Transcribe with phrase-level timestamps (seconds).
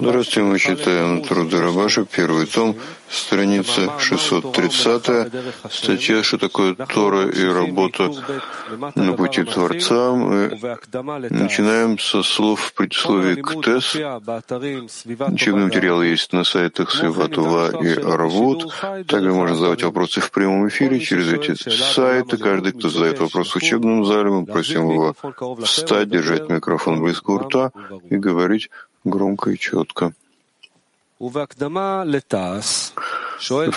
[0.00, 2.74] Здравствуйте, мы читаем труды Рабаша, первый том,
[3.08, 5.32] страница 630,
[5.70, 8.10] статья «Что такое Тора и работа
[8.96, 10.10] на пути Творца».
[10.10, 10.58] Мы
[11.30, 13.94] начинаем со слов в предисловии к ТЭС.
[15.32, 18.74] Учебный материал есть на сайтах Сиватува и Арвуд.
[19.06, 22.38] Также можно задавать вопросы в прямом эфире через эти сайты.
[22.38, 25.14] Каждый, кто задает вопрос в учебном зале, мы просим его
[25.62, 27.70] встать, держать микрофон близко у рта
[28.10, 28.70] и говорить
[29.04, 30.12] громко и четко.
[31.18, 31.46] В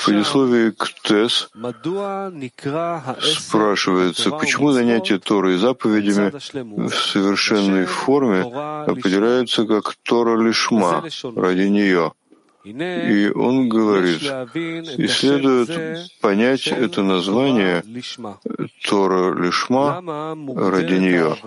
[0.05, 1.49] предисловии к ТЭС
[3.38, 6.31] спрашивается, почему занятия Торой и заповедями
[6.88, 11.03] в совершенной форме определяются как Тора Лишма,
[11.35, 12.13] ради нее.
[12.71, 14.21] И он говорит,
[14.98, 17.84] и следует понять это название
[18.84, 20.02] Тора Лишма
[20.55, 21.38] ради нее.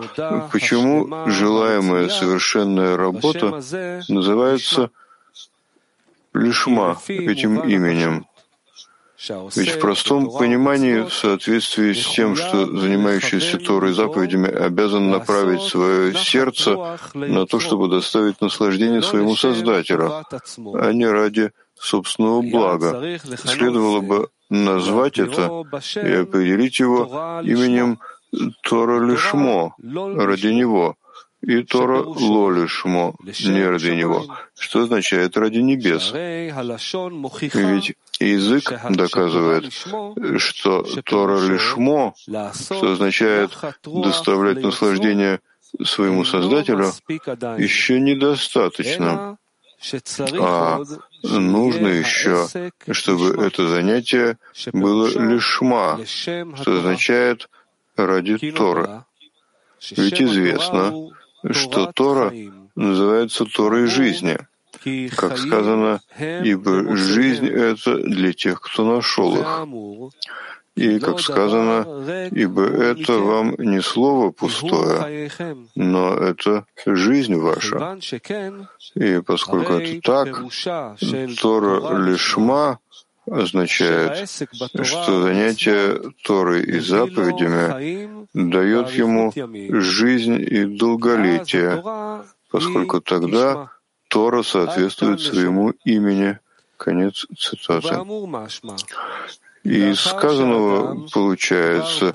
[0.51, 3.61] Почему желаемая совершенная работа
[4.09, 4.91] называется
[6.33, 8.27] Лишма этим именем?
[9.29, 16.15] Ведь в простом понимании, в соответствии с тем, что занимающийся Торой заповедями обязан направить свое
[16.15, 20.25] сердце на то, чтобы доставить наслаждение своему Создателю,
[20.75, 25.65] а не ради собственного блага, следовало бы назвать это
[25.97, 27.99] и определить его именем
[28.63, 30.97] Тора Лишмо, ради него,
[31.43, 34.27] и Тора Лолишмо, не ради него,
[34.59, 36.13] что означает ради небес.
[37.55, 37.95] Ведь
[38.27, 45.41] язык доказывает, что Тора Лишмо, что означает доставлять наслаждение
[45.85, 46.93] своему Создателю,
[47.59, 49.39] еще недостаточно.
[50.39, 50.83] А
[51.23, 52.47] нужно еще,
[52.91, 54.37] чтобы это занятие
[54.73, 57.49] было лишма, что означает
[57.97, 59.05] ради Торы.
[59.93, 61.11] Ведь известно,
[61.51, 62.33] что Тора
[62.77, 64.39] называется Торой жизни.
[65.17, 69.67] Как сказано, ибо жизнь— это для тех, кто нашел их.
[70.77, 75.31] И, как сказано, ибо это вам не слово пустое,
[75.75, 77.99] но это жизнь ваша.
[78.95, 80.43] И поскольку это так,
[81.41, 82.79] Тора Лишма
[83.27, 84.29] означает,
[84.83, 89.33] что занятие Торой и заповедями дает ему
[89.81, 91.83] жизнь и долголетие,
[92.51, 93.71] поскольку тогда
[94.11, 96.39] Тора соответствует своему имени.
[96.77, 97.95] Конец цитаты.
[99.63, 102.07] И из сказанного получается,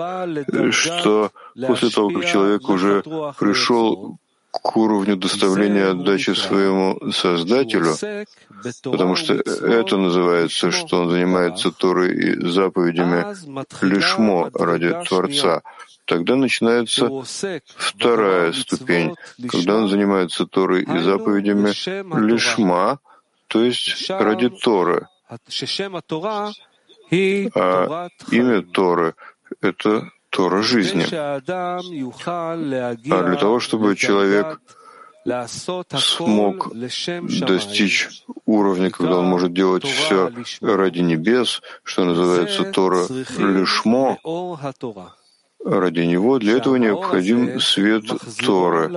[0.72, 1.32] что
[1.68, 3.02] после того, как человек уже
[3.40, 4.18] пришел
[4.52, 7.94] к уровню доставления отдачи своему Создателю,
[8.84, 13.26] потому что это называется, что он занимается Торой и заповедями
[13.82, 15.62] лишмо ради Творца,
[16.06, 17.10] тогда начинается
[17.76, 19.16] вторая ступень,
[19.50, 21.74] когда он занимается Торой и заповедями
[22.26, 23.00] лишма,
[23.48, 25.08] то есть ради Торы.
[25.28, 25.38] А
[28.32, 29.16] имя Торы—
[29.62, 31.06] это Тора жизни.
[31.12, 31.40] А
[32.96, 34.60] для того, чтобы человек
[35.98, 38.10] смог достичь
[38.46, 44.20] уровня, когда он может делать все ради небес, что называется Тора Лишмо,
[45.66, 48.06] ради него, для этого необходим свет
[48.46, 48.92] Торы.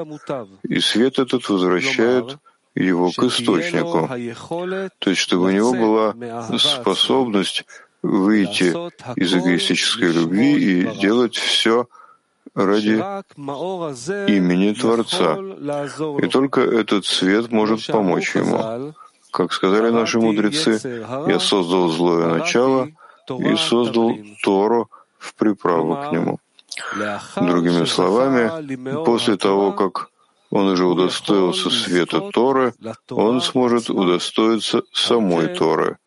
[0.63, 2.39] И свет этот возвращает
[2.75, 4.09] его к источнику.
[4.99, 7.65] То есть, чтобы у него была способность
[8.03, 8.75] выйти
[9.17, 11.89] из эгоистической любви и делать все
[12.55, 13.03] ради
[14.31, 15.39] имени Творца.
[16.23, 18.93] И только этот свет может помочь ему.
[19.31, 22.89] Как сказали наши мудрецы, «Я создал злое начало
[23.29, 26.39] и создал Тору в приправу к нему».
[27.37, 30.11] Другими словами, после того, как
[30.51, 32.75] он уже удостоился света Торы,
[33.11, 35.99] он сможет удостоиться самой Торы,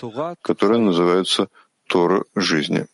[0.41, 1.47] которая называется
[1.87, 2.87] Тора жизни.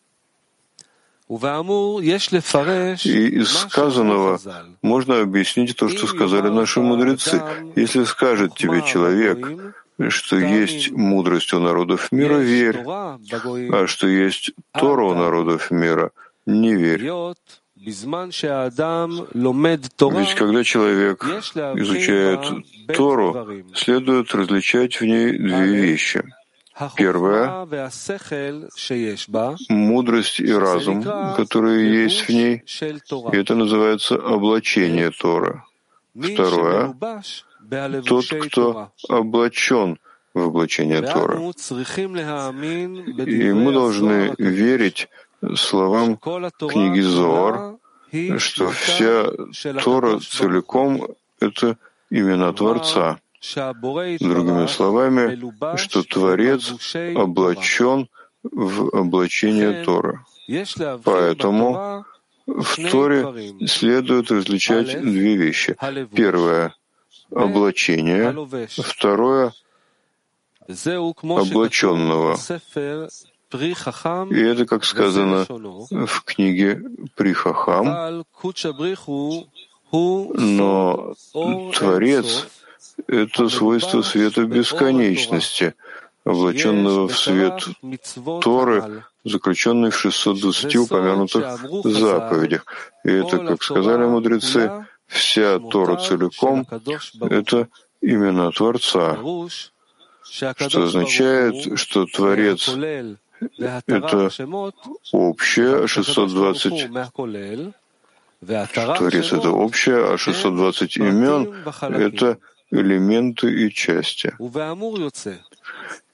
[1.29, 4.39] И из сказанного
[4.81, 7.41] можно объяснить то, что сказали наши мудрецы.
[7.75, 9.75] Если скажет тебе человек,
[10.09, 16.11] что есть мудрость у народов мира, верь, а что есть Тора у народов мира,
[16.45, 17.11] не верь.
[17.79, 18.05] Ведь
[20.35, 22.39] когда человек изучает
[22.95, 26.23] Тору, следует различать в ней две вещи—
[26.95, 27.65] Первое—
[29.69, 31.01] мудрость и разум,
[31.35, 32.63] которые есть в ней,
[33.31, 35.65] и это называется облачение Тора.
[36.13, 36.95] Второе—
[38.05, 39.97] тот, кто облачен
[40.35, 41.39] в облачение Тора.
[43.25, 45.09] И мы должны верить
[45.55, 47.77] словам книги Зоар,
[48.37, 49.31] что вся
[49.83, 51.07] Тора целиком—
[51.39, 51.77] это
[52.09, 53.19] имена Творца.
[53.39, 56.73] Другими словами, что Творец
[57.15, 58.09] облачен
[58.43, 60.25] в облачение Тора.
[61.03, 62.05] Поэтому
[62.47, 65.75] в Торе следует различать две вещи.
[66.15, 66.73] Первое—
[67.31, 68.33] облачение,
[68.69, 69.53] второе—
[70.67, 72.37] облаченного.
[73.49, 76.83] И это, как сказано в книге
[77.15, 78.25] Прихахам,
[79.91, 81.13] но
[81.73, 82.47] Творец—
[83.07, 85.75] это свойство света бесконечности,
[86.25, 87.63] облаченного в свет
[88.41, 92.65] Торы, заключенный в 620 упомянутых заповедях.
[93.05, 96.67] И это, как сказали мудрецы, вся Тора целиком—
[97.21, 97.69] это
[98.01, 99.17] имена Творца,
[100.29, 102.75] что означает, что Творец—
[103.57, 104.29] это
[105.11, 106.89] общее 620
[108.41, 112.37] Творец— это общее, а 620 имен— это
[112.71, 114.33] элементы и части.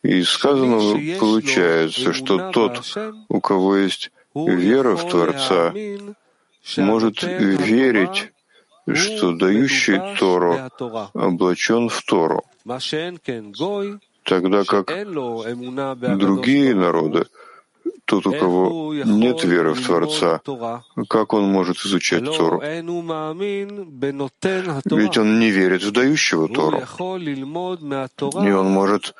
[0.03, 2.97] И из сказанного получается, что тот,
[3.29, 5.73] у кого есть вера в Творца,
[6.77, 8.31] может верить,
[8.93, 10.59] что дающий Тору
[11.13, 12.43] облачен в Тору,
[14.23, 14.87] тогда как
[16.17, 17.25] другие народы—
[18.05, 20.41] тот, у кого нет веры в Творца,
[21.07, 22.61] как он может изучать Тору?
[22.61, 22.87] Ведь
[25.17, 26.77] он не верит в дающего Тору.
[26.79, 26.83] И
[28.51, 29.15] он может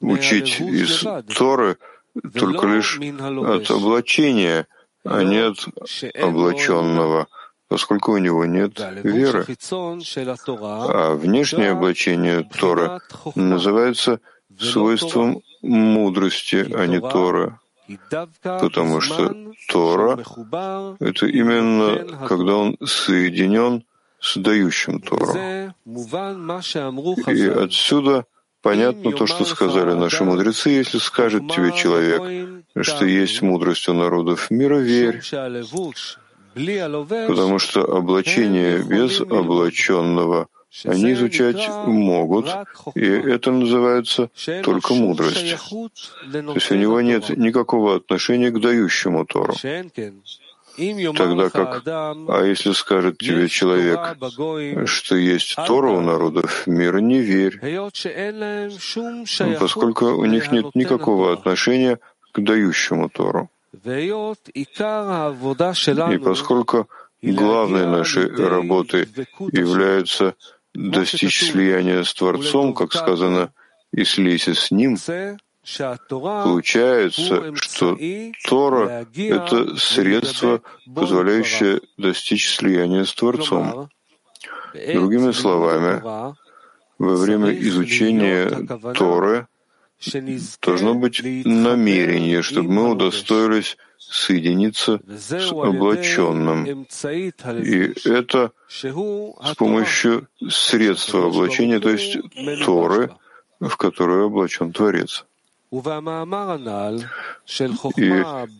[0.00, 1.04] учить из
[1.36, 1.78] Торы
[2.34, 4.66] только лишь от облачения,
[5.04, 5.64] а не от
[6.14, 7.28] облаченного,
[7.68, 9.46] поскольку у него нет веры.
[10.60, 13.00] А внешнее облачение Торы
[13.34, 14.20] называется
[14.58, 17.60] свойством мудрости, а не Тора.
[18.42, 19.34] Потому что
[19.68, 20.18] Тора—
[21.00, 23.84] это именно когда он соединен
[24.20, 25.34] с дающим Тору.
[27.28, 28.26] И отсюда
[28.62, 34.50] понятно то, что сказали наши мудрецы, если скажет тебе человек, что есть мудрость у народов
[34.50, 35.22] мира, верь,
[36.54, 40.48] потому что облачение без облаченного—
[40.84, 42.46] они изучать могут,
[42.94, 44.30] и это называется
[44.62, 45.56] только мудрость.
[45.70, 49.54] То есть у него нет никакого отношения к дающему Тору.
[51.16, 53.98] Тогда как, а если скажет тебе человек,
[54.86, 57.58] что есть Тора у народов мира, не верь,
[59.58, 61.98] поскольку у них нет никакого отношения
[62.32, 63.50] к дающему Тору.
[66.12, 66.88] И поскольку
[67.22, 69.08] главной нашей работой
[69.52, 70.34] является
[70.74, 73.52] достичь слияния с Творцом, как сказано,
[73.92, 74.96] и слейся с Ним,
[76.16, 77.98] получается, что
[78.46, 80.62] Тора— это средство,
[80.94, 83.90] позволяющее достичь слияния с Творцом.
[84.72, 86.00] Другими словами,
[86.98, 88.48] во время изучения
[88.94, 89.46] Торы
[90.62, 96.64] должно быть намерение, чтобы мы удостоились соединиться с облаченным.
[96.64, 102.16] И это с помощью средства облачения, то есть
[102.64, 103.10] Торы,
[103.60, 105.24] в которую облачен Творец.
[105.70, 105.74] И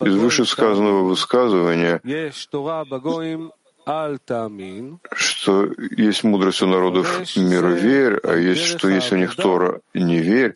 [0.05, 2.01] из вышесказанного высказывания
[5.15, 10.19] что есть мудрость у народов мира верь, а есть, что есть у них Тора не
[10.19, 10.55] верь.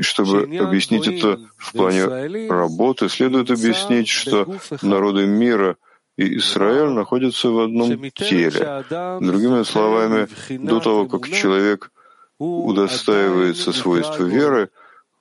[0.00, 5.76] Чтобы объяснить это в плане работы, следует объяснить, что народы мира
[6.16, 8.84] и Израиль находятся в одном теле.
[9.20, 11.90] Другими словами, до того, как человек
[12.38, 14.70] удостаивается свойства веры,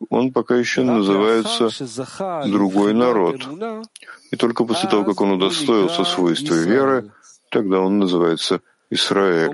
[0.09, 1.69] он пока еще называется
[2.47, 3.41] другой народ.
[4.31, 7.11] И только после того, как он удостоился свойства веры,
[7.49, 9.53] тогда он называется Израиль.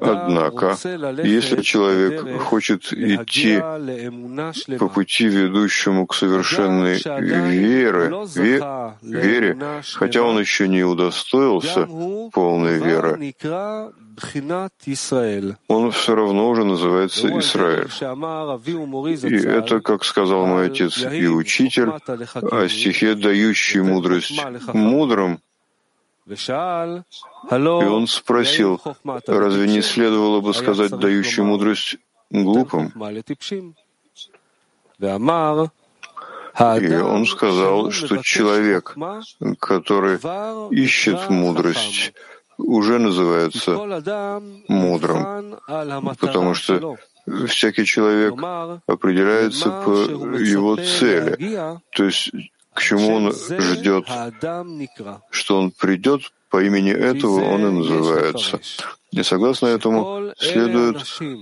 [0.00, 0.76] Однако,
[1.22, 3.58] если человек хочет идти
[4.78, 8.60] по пути, ведущему к совершенной вере, ве,
[9.02, 11.86] вере, хотя он еще не удостоился
[12.32, 13.34] полной веры,
[15.68, 17.88] он все равно уже называется Израиль.
[19.28, 24.40] И это, как сказал мой отец и учитель, о стихе, дающий мудрость
[24.72, 25.40] мудрым,
[26.26, 28.80] и он спросил,
[29.26, 31.96] разве не следовало бы сказать дающий мудрость
[32.30, 32.92] глупым?
[36.80, 38.96] И он сказал, что человек,
[39.58, 40.18] который
[40.70, 42.12] ищет мудрость,
[42.56, 43.76] уже называется
[44.68, 45.58] мудрым,
[46.16, 46.96] потому что
[47.48, 48.34] всякий человек
[48.86, 49.90] определяется по
[50.38, 51.36] его цели,
[51.90, 52.30] то есть
[52.74, 54.06] к чему он ждет,
[55.30, 58.60] что он придет по имени этого он и называется.
[59.12, 60.98] И согласно этому следует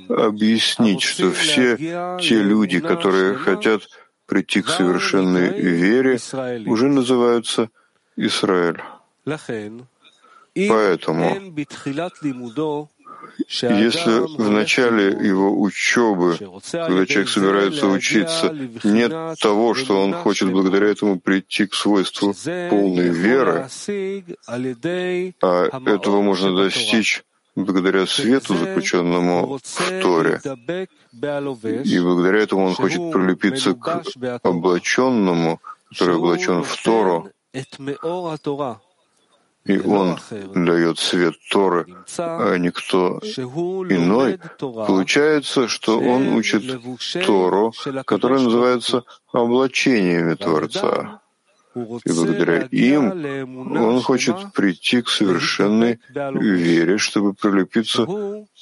[0.09, 1.77] объяснить, что все
[2.21, 3.83] те люди, которые хотят
[4.27, 6.19] прийти к совершенной вере,
[6.67, 7.71] уже называются
[8.17, 8.81] Израиль.
[10.55, 11.55] Поэтому,
[13.49, 16.37] если в начале его учебы,
[16.71, 22.35] когда человек собирается учиться, нет того, что он хочет благодаря этому прийти к свойству
[22.71, 23.69] полной веры,
[25.41, 27.25] а этого можно достичь
[27.55, 30.41] благодаря свету, заключенному в Торе,
[31.85, 34.03] и благодаря этому он хочет прилепиться к
[34.43, 35.61] облаченному,
[35.91, 37.31] который облачен в Тору,
[39.64, 40.19] и он
[40.54, 41.87] дает свет Торы,
[42.19, 46.64] а никто иной, получается, что он учит
[47.25, 47.73] Тору,
[48.04, 51.21] которая называется облачениями Творца.
[51.75, 58.04] И благодаря им он хочет прийти к совершенной вере, чтобы прилепиться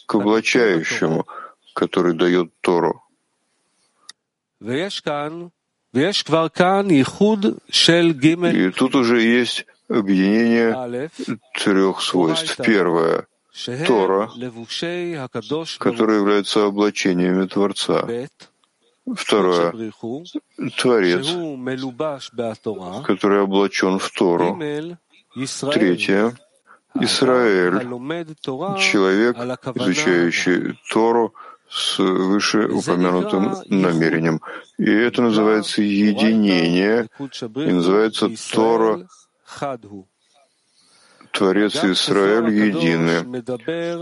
[0.06, 1.26] к облачающему,
[1.74, 3.02] который дает Тору.
[8.52, 11.10] И тут уже есть объединение
[11.58, 12.56] трех свойств.
[12.64, 13.26] Первое—
[13.86, 14.30] Тора,
[15.78, 18.06] которая является облачениями Творца.
[19.14, 19.72] Второе—
[20.78, 21.26] Творец,
[23.04, 24.58] который облачен в Тору.
[25.72, 26.36] Третье—
[26.94, 27.80] Израиль,
[28.78, 29.36] человек,
[29.74, 31.34] изучающий Тору
[31.68, 34.40] с вышеупомянутым намерением.
[34.76, 39.06] И это называется единение, и называется Тора
[41.32, 43.42] Творец Израиль едины.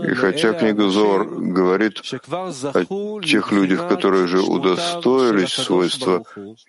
[0.09, 6.23] И хотя книга Зор говорит о тех людях, которые же удостоились свойства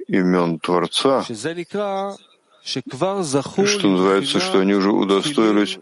[0.06, 1.25] имен Творца,
[2.62, 5.78] что называется, что они уже удостоились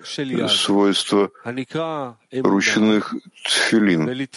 [0.50, 1.30] свойства
[2.32, 3.14] ручных
[3.44, 4.28] тфилин,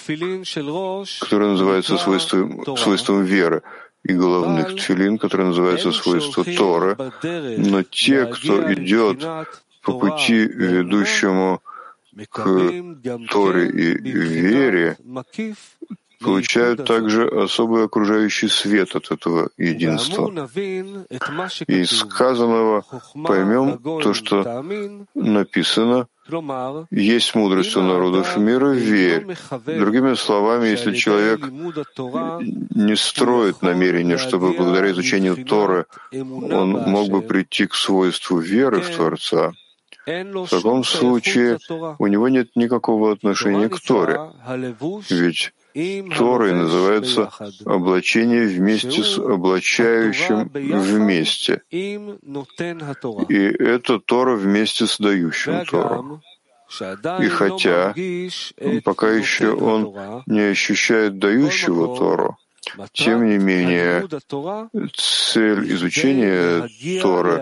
[1.20, 3.62] которое называется свойством, свойством веры,
[4.03, 6.98] и головных тфилин, которые называются свойства Торы,
[7.58, 9.24] но те, кто идет
[9.84, 11.62] по пути, ведущему
[12.29, 12.41] к
[13.29, 14.98] Торе и вере,
[16.20, 20.50] получают также особый окружающий свет от этого единства.
[21.67, 22.84] И сказанного
[23.24, 24.63] поймем то, что
[25.15, 26.08] написано
[26.92, 29.25] есть мудрость у народов мира, верь.
[29.66, 31.42] Другими словами, если человек
[32.75, 38.90] не строит намерение, чтобы благодаря изучению Торы он мог бы прийти к свойству веры в
[38.90, 39.54] Творца,
[40.06, 41.60] в таком случае
[42.00, 44.20] у него нет никакого отношения к Торе.
[45.10, 45.54] Ведь
[46.18, 47.30] Торой называется
[47.66, 51.62] облачение вместе с облачающим вместе.
[51.72, 56.22] И это Тора вместе с дающим Тору.
[57.20, 57.94] И хотя
[58.84, 62.38] пока еще он не ощущает дающего Тору,
[62.94, 64.08] тем не менее,
[64.96, 66.70] цель изучения
[67.01, 67.38] Торы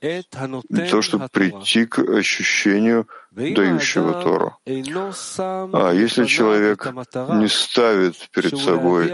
[0.00, 4.56] то, чтобы прийти к ощущению дающего Тору.
[4.66, 6.86] А если человек
[7.30, 9.08] не ставит перед собой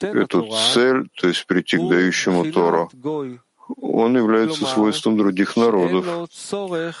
[0.00, 2.90] эту цель, то есть прийти к дающему Тору,
[3.80, 6.04] он является свойством других народов.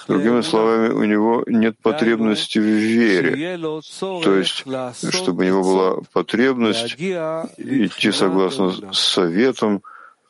[0.08, 3.58] Другими словами, у него нет потребности в вере.
[4.00, 4.64] То есть,
[5.12, 9.82] чтобы у него была потребность идти согласно с советом,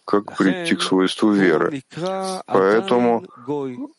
[0.05, 1.83] как прийти к свойству веры.
[2.47, 3.25] Поэтому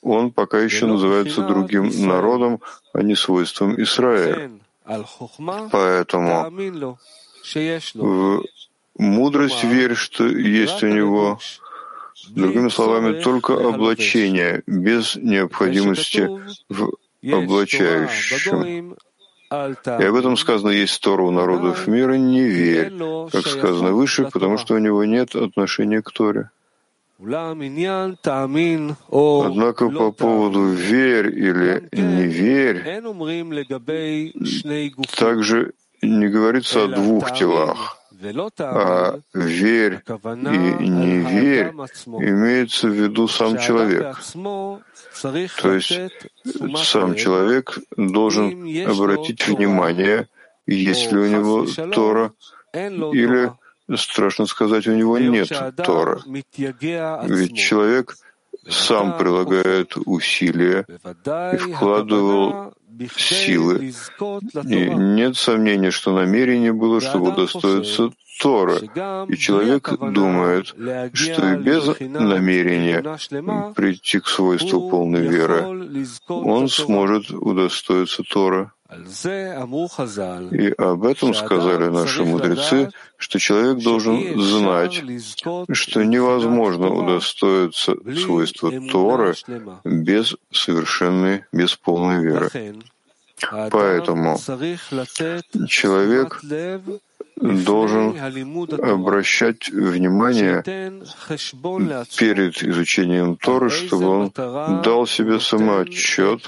[0.02, 2.62] он пока еще называется другим народом,
[2.94, 4.52] а не свойством Израиля.
[5.72, 6.52] Поэтому
[7.96, 8.44] в
[8.98, 11.40] мудрость верь, что есть у него,
[12.30, 16.30] другими словами, только облачение, без необходимости
[16.70, 16.92] в
[17.24, 18.96] облачающем.
[20.00, 22.94] И об этом сказано, есть Тора у народов мира, не верь,
[23.32, 26.50] как сказано выше, потому что у него нет отношения к Торе.
[29.46, 32.84] Однако по поводу верь или не верь,
[35.18, 35.72] также
[36.02, 37.98] не говорится о двух телах
[38.60, 44.18] а верь и не верь имеется в виду сам человек.
[45.62, 46.00] То есть
[46.84, 50.28] сам человек должен обратить внимание,
[50.68, 52.34] есть ли у него Тора,
[52.74, 53.52] или,
[53.96, 56.22] страшно сказать, у него нет Тора.
[56.26, 58.16] Ведь человек
[58.70, 60.86] сам прилагает усилия
[61.54, 62.74] и вкладывал
[63.18, 63.94] силы.
[64.64, 68.90] И нет сомнения, что намерение было, чтобы удостоиться Торы.
[69.30, 70.68] И человек думает,
[71.14, 73.02] что и без намерения
[73.74, 78.72] прийти к свойству полной веры, он сможет удостоиться Тора.
[80.52, 85.04] И об этом сказали наши мудрецы, что человек должен знать,
[85.72, 89.36] что невозможно удостоиться свойства Торы
[89.84, 92.50] без совершенной, без полной веры.
[93.72, 94.38] Поэтому
[95.68, 96.42] человек
[97.36, 98.18] должен
[98.82, 100.64] обращать внимание
[102.18, 104.32] перед изучением Торы, чтобы он
[104.82, 106.48] дал себе самоотчет,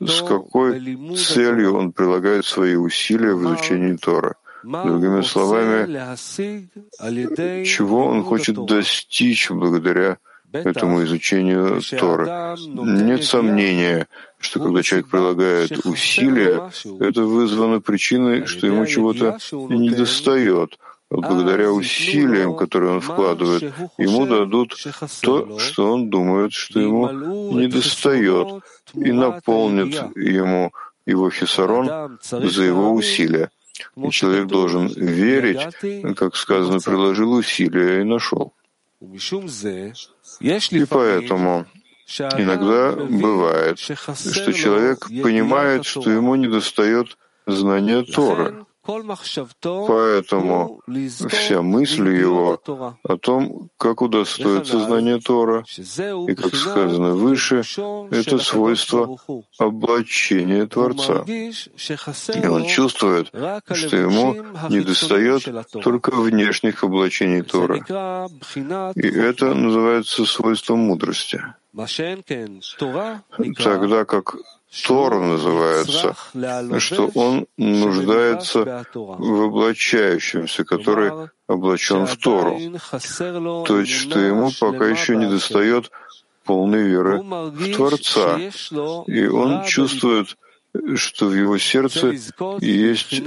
[0.00, 0.80] с какой
[1.16, 4.34] целью он прилагает свои усилия в изучении Торы.
[4.62, 5.86] Другими словами,
[7.64, 10.18] чего он хочет достичь благодаря
[10.52, 12.56] этому изучению Торы.
[12.58, 20.78] Нет сомнения, что когда человек прилагает усилия, это вызвано причиной, что ему чего-то не достает.
[21.10, 23.62] благодаря усилиям, которые он вкладывает,
[23.98, 24.76] ему дадут
[25.22, 27.08] то, что он думает, что ему
[27.52, 28.62] не достает,
[28.94, 30.72] и наполнит ему
[31.06, 33.50] его хисарон за его усилия.
[33.96, 35.60] И человек должен верить,
[36.16, 38.52] как сказано, приложил усилия и нашел.
[40.40, 41.66] И поэтому
[42.08, 48.66] иногда бывает, что человек понимает, что ему недостает знания Торы.
[48.86, 50.80] Поэтому
[51.28, 52.60] вся мысль его
[53.02, 55.64] о том, как удостоится знания Тора,
[56.28, 57.62] и, как сказано выше,
[58.10, 59.18] это свойство
[59.58, 61.24] облачения Творца.
[61.26, 64.36] И он чувствует, что ему
[64.68, 65.44] недостает
[65.82, 67.78] только внешних облачений Тора.
[68.94, 71.42] И это называется свойством мудрости.
[73.58, 74.36] Тогда как
[74.86, 76.14] Тора называется,
[76.78, 82.58] что он нуждается в облачающемся, который облачен в Тору.
[83.66, 85.90] То есть, что ему пока еще не достает
[86.44, 88.38] полной веры в Творца.
[89.06, 90.36] И он чувствует,
[90.96, 92.14] что в его сердце
[92.60, 93.22] есть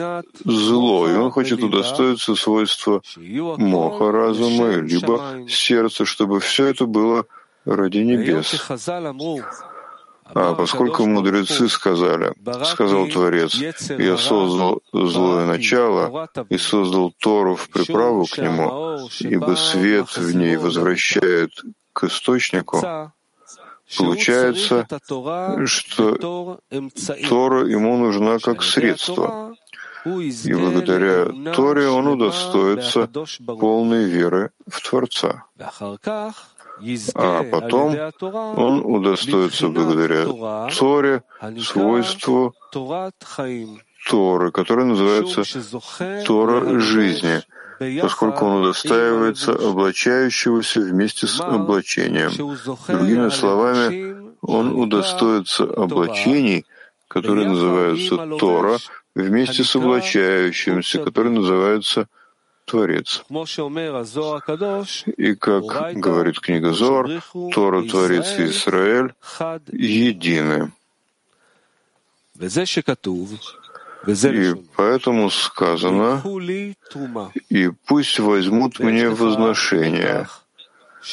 [0.46, 7.26] зло, и он хочет удостоиться свойства моха разума, либо сердца, чтобы все это было
[7.66, 8.70] ради небес.
[10.34, 12.34] А поскольку мудрецы сказали,
[12.66, 13.56] сказал Творец,
[13.98, 20.58] я создал злое начало и создал Тору в приправу к нему, ибо свет в ней
[20.58, 21.52] возвращает
[21.94, 22.82] к источнику,
[23.98, 24.88] получается,
[25.66, 26.60] что
[27.28, 29.56] Тора ему нужна как средство,
[30.06, 33.10] и благодаря Торе он удостоится
[33.46, 35.46] полной веры в Творца
[37.16, 41.24] а потом он удостоится благодаря Торе
[41.62, 42.54] свойству
[44.08, 45.44] Торы, которое называется
[46.26, 47.42] Тора жизни,
[48.02, 52.32] поскольку он удостаивается облачающегося вместе с облачением.
[52.88, 56.66] Другими словами, он удостоится облачений,
[57.08, 58.78] которые называются Тора,
[59.16, 62.08] вместе с облачающимся, которые называются
[62.70, 63.24] Творец.
[65.18, 67.10] И как говорит книга Зор,
[67.54, 69.14] Тора, Творец и Израиль
[69.72, 70.72] едины.
[74.24, 76.24] И поэтому сказано,
[77.50, 80.28] и пусть возьмут мне возношение,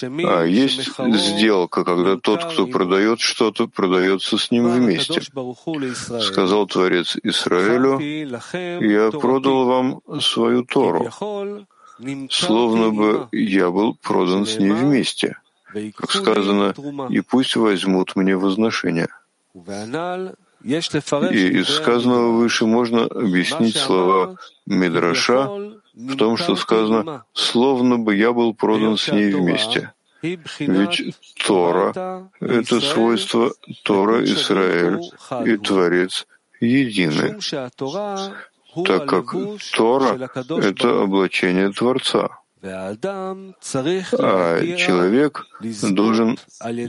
[0.02, 5.20] есть сделка, когда тот, кто продает что-то, продается с ним вместе.
[6.20, 7.98] Сказал Творец Израилю,
[8.80, 11.11] «Я продал вам свою Тору,
[12.30, 15.38] словно бы я был продан с ней вместе».
[15.96, 16.74] Как сказано,
[17.11, 19.09] «И пусть возьмут мне возношение».
[20.66, 25.48] И из сказанного выше можно объяснить слова Мидраша
[25.94, 29.92] в том, что сказано, словно бы я был продан с ней вместе.
[30.22, 31.14] Ведь
[31.46, 33.52] Тора— это свойство
[33.85, 34.98] Тора Израиль
[35.44, 36.26] и Творец
[36.61, 37.38] едины,
[38.85, 39.35] так как
[39.72, 42.40] Тора— это облачение Творца.
[42.62, 45.47] А человек
[45.83, 46.38] должен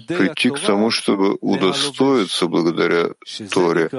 [0.08, 3.10] прийти к тому, чтобы удостоиться благодаря
[3.51, 3.89] Торе,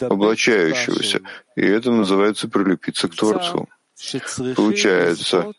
[0.00, 1.20] облачающегося,
[1.56, 3.68] и это называется прилепиться к Творцу.
[4.56, 5.52] Получается,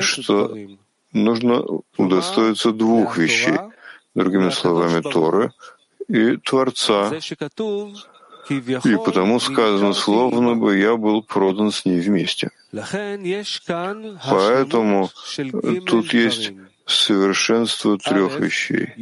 [0.00, 0.56] что
[1.12, 1.62] нужно
[1.96, 3.58] удостоиться двух вещей,
[4.14, 5.52] другими словами, Торы
[6.08, 7.12] и Творца.
[8.48, 8.60] И
[9.04, 12.50] потому сказано, словно бы я был продан с ней вместе.
[14.30, 15.10] Поэтому
[15.86, 16.52] тут есть
[16.86, 18.92] совершенство трех вещей.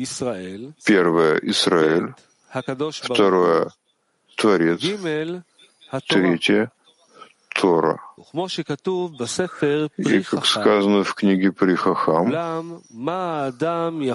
[0.84, 2.14] Первое— Израиль.
[3.02, 3.70] Второе
[4.36, 4.80] Творец.
[6.06, 6.70] Третье—
[7.60, 8.00] Тора.
[9.96, 12.30] И, как сказано в книге Прихахам,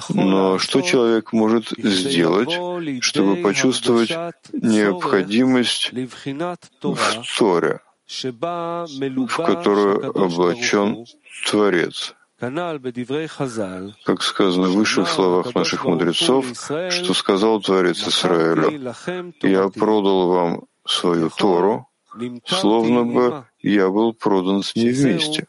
[0.09, 2.51] но что человек может сделать,
[3.03, 4.09] чтобы почувствовать
[4.51, 5.91] необходимость
[6.81, 11.05] в Торе, в которую облачен
[11.47, 12.15] Творец?
[14.05, 16.45] Как сказано выше в словах наших мудрецов,
[16.89, 18.93] что сказал Творец Израилю,
[19.41, 21.87] «Я продал вам свою Тору,
[22.45, 25.47] словно бы я был продан с ней вместе».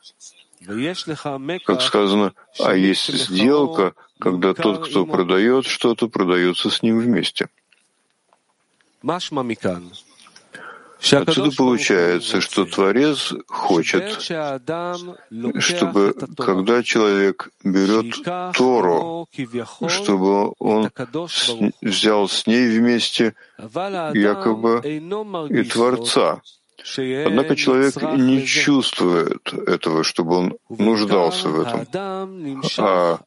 [1.64, 7.48] Как сказано, а есть сделка, когда тот, кто продает что-то, продается с ним вместе.
[11.12, 14.20] Отсюда получается, что Творец хочет,
[15.58, 18.14] чтобы когда человек берет
[18.56, 19.28] Тору,
[19.88, 20.90] чтобы он
[21.82, 26.40] взял с ней вместе якобы и Творца.
[27.26, 31.86] Однако человек не чувствует этого, чтобы он нуждался в этом.
[32.78, 33.18] А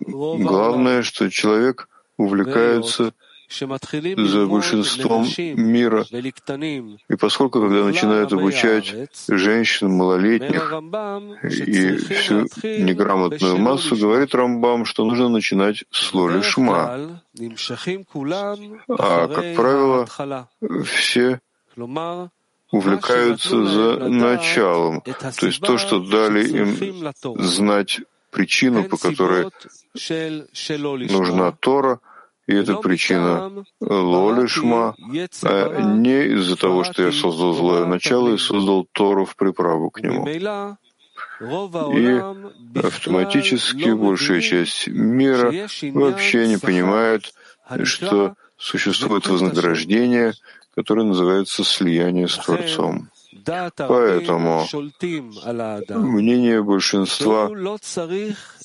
[0.00, 3.12] главное, что человек увлекается
[3.48, 6.04] за большинством мира.
[7.08, 8.94] И поскольку, когда начинают обучать
[9.28, 10.72] женщин малолетних
[11.42, 17.20] и всю неграмотную массу, говорит Рамбам, что нужно начинать с Лоли Шма.
[18.88, 20.48] А, как правило,
[20.84, 21.40] все
[22.70, 29.48] увлекаются за началом, то есть то, что дали им знать причину, по которой
[31.08, 32.00] нужна Тора—
[32.46, 34.94] и это причина лолишма,
[35.42, 40.00] а не из-за того, что я создал злое начало и создал Тору в приправу к
[40.00, 40.28] нему.
[40.28, 40.44] И
[42.78, 45.52] автоматически большая часть мира
[45.92, 47.32] вообще не понимает,
[47.82, 50.34] что существует вознаграждение,
[50.74, 53.10] которое называется слияние с Творцом.
[53.76, 54.66] Поэтому
[55.88, 57.50] мнение большинства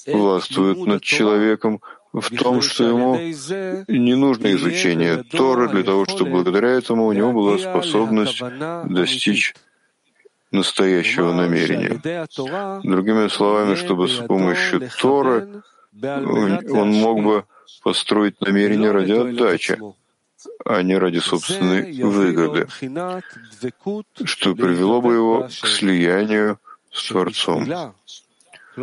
[0.08, 1.82] властвует над человеком,
[2.14, 3.16] в том, что ему
[3.88, 8.42] не нужно изучение Торы для того, чтобы благодаря этому у него была способность
[8.86, 9.56] достичь
[10.52, 12.00] настоящего намерения.
[12.84, 15.62] Другими словами, чтобы с помощью Торы
[16.02, 17.46] он мог бы
[17.84, 19.80] построить намерение ради отдачи,
[20.66, 22.68] а не ради собственной выгоды,
[24.24, 26.60] что привело бы его к слиянию
[26.92, 27.68] с Творцом.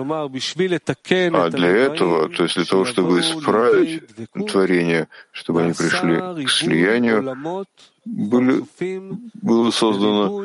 [0.05, 4.03] А для этого, то есть для того, чтобы исправить
[4.47, 7.37] творение, чтобы они пришли к слиянию,
[8.05, 8.65] были,
[9.35, 10.43] было создано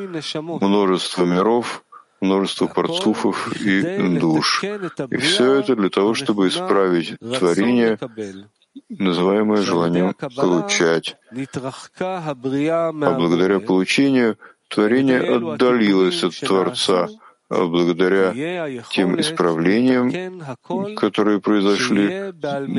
[0.60, 1.84] множество миров,
[2.22, 4.64] множество парцуфов и душ.
[4.64, 7.98] И все это для того, чтобы исправить творение,
[8.90, 11.18] называемое желанием получать.
[12.12, 14.38] А благодаря получению
[14.70, 17.10] творение отдалилось от Творца—
[17.52, 18.34] благодаря
[18.92, 20.42] тем исправлениям,
[20.96, 22.32] которые произошли,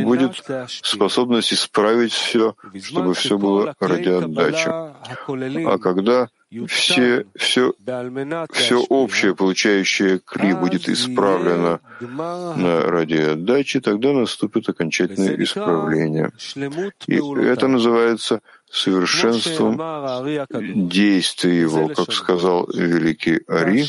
[0.05, 4.69] будет способность исправить все, чтобы все было ради отдачи.
[4.69, 6.29] А когда
[6.69, 7.73] все, все,
[8.53, 16.33] все общее, получающее кли, будет исправлено на ради отдачи, тогда наступит окончательное исправление.
[17.07, 18.41] И это называется
[18.73, 19.77] совершенством
[20.89, 23.87] действия его, как сказал великий Ари,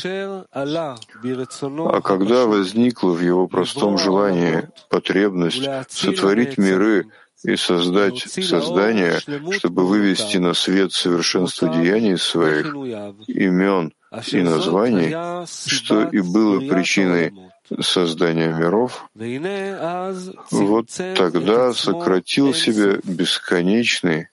[0.52, 7.06] а когда возникла в его простом желании потребность сотворить миры
[7.42, 9.20] и создать создание,
[9.52, 12.66] чтобы вывести на свет совершенство деяний своих,
[13.26, 13.94] имен
[14.32, 17.32] и названий, что и было причиной
[17.80, 19.08] создания миров,
[20.50, 24.28] вот тогда сократил себя бесконечный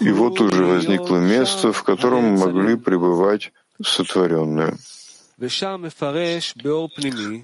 [0.00, 3.52] и вот уже возникло место, в котором могли пребывать
[3.82, 4.76] сотворенные.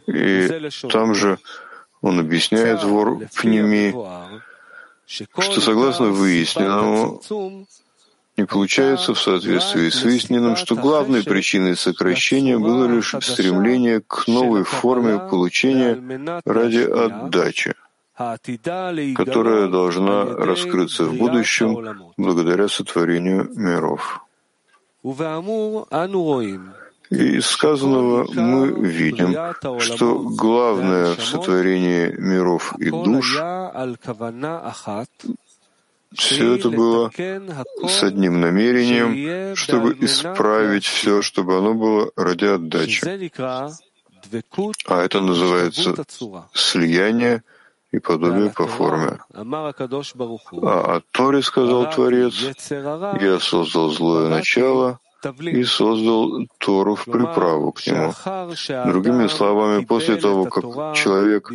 [0.07, 1.39] И там же
[2.03, 3.95] он объясняет вор Пними,
[5.07, 7.23] что согласно выясненному,
[8.37, 14.65] не получается в соответствии с выясненным, что главной причиной сокращения было лишь стремление к новой
[14.65, 17.75] форме получения ради отдачи
[18.17, 24.21] которая должна раскрыться в будущем благодаря сотворению миров.
[27.11, 29.35] И из сказанного мы видим,
[29.81, 33.37] что главное в сотворении миров и душ
[36.15, 37.11] все это было
[37.89, 43.03] с одним намерением, чтобы исправить все, чтобы оно было ради отдачи.
[44.87, 45.95] А это называется
[46.53, 47.43] слияние
[47.95, 49.19] и подобие по форме.
[49.33, 52.35] А о Торе сказал Творец,
[53.21, 54.99] «Я создал злое начало
[55.41, 58.13] и создал Тору в приправу к нему».
[58.87, 61.51] Другими словами, после того, как человек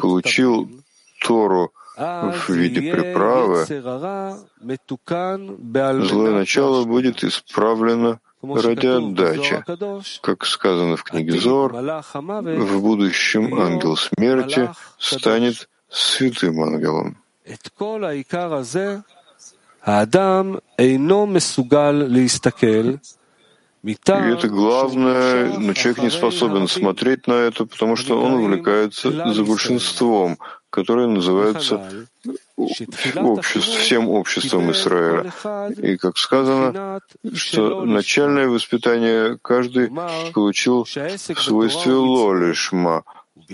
[0.00, 0.68] получил
[1.20, 3.64] Тору в виде приправы,
[6.04, 9.64] злое начало будет исправлено ради отдачи.
[10.22, 17.16] Как сказано в книге Зор, в будущем ангел смерти станет святым ангелом.
[23.84, 23.92] И
[24.32, 30.38] это главное, но человек не способен смотреть на это, потому что он увлекается за большинством,
[30.68, 31.80] которое называется
[32.56, 35.32] обществ, всем обществом Израиля.
[35.78, 37.00] И, как сказано,
[37.32, 39.90] что начальное воспитание каждый
[40.34, 43.04] получил в свойстве лолишма,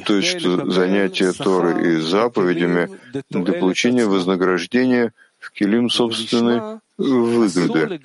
[0.06, 2.90] то есть что занятие Торы и заповедями
[3.30, 8.00] для получения вознаграждения в килим собственной выгоды.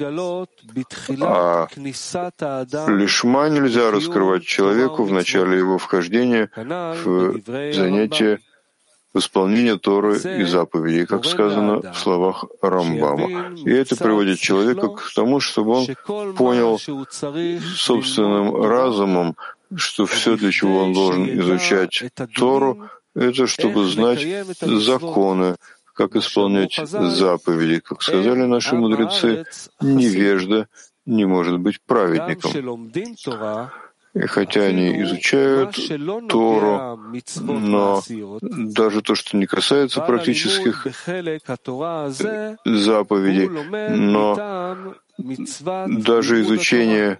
[1.22, 1.68] А
[2.88, 7.42] лишма нельзя раскрывать человеку в начале его вхождения в
[7.74, 8.40] занятие
[9.14, 13.56] в исполнение Торы и заповедей, как сказано в словах Рамбама.
[13.56, 16.80] И это приводит человека к тому, чтобы он понял
[17.76, 19.36] собственным разумом,
[19.76, 22.04] что все, для чего он должен изучать
[22.36, 24.26] Тору, это чтобы знать
[24.62, 25.56] законы,
[25.94, 27.80] как исполнять заповеди.
[27.82, 29.46] Как сказали наши мудрецы,
[29.82, 30.68] невежда
[31.06, 32.92] не может быть праведником.
[34.16, 35.78] И хотя они изучают
[36.30, 37.00] Тору,
[37.36, 38.02] но
[38.42, 40.88] даже то, что не касается практических
[42.66, 43.50] заповедей,
[43.96, 44.96] но
[45.88, 47.20] даже изучение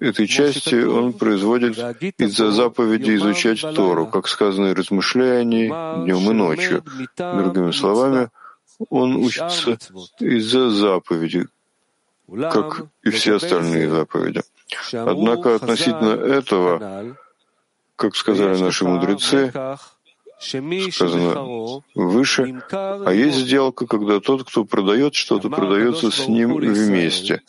[0.00, 1.78] этой части он производит
[2.18, 6.82] из-за заповеди изучать Тору, как сказано, и размышляя днем и ночью.
[7.16, 8.30] Другими словами,
[8.88, 9.78] он учится
[10.18, 11.46] из-за заповеди,
[12.28, 14.42] как и все остальные заповеди.
[14.92, 17.16] Однако относительно этого,
[17.96, 19.52] как сказали наши мудрецы,
[20.90, 27.42] сказано выше, а есть сделка, когда тот, кто продает что-то, продается с ним вместе.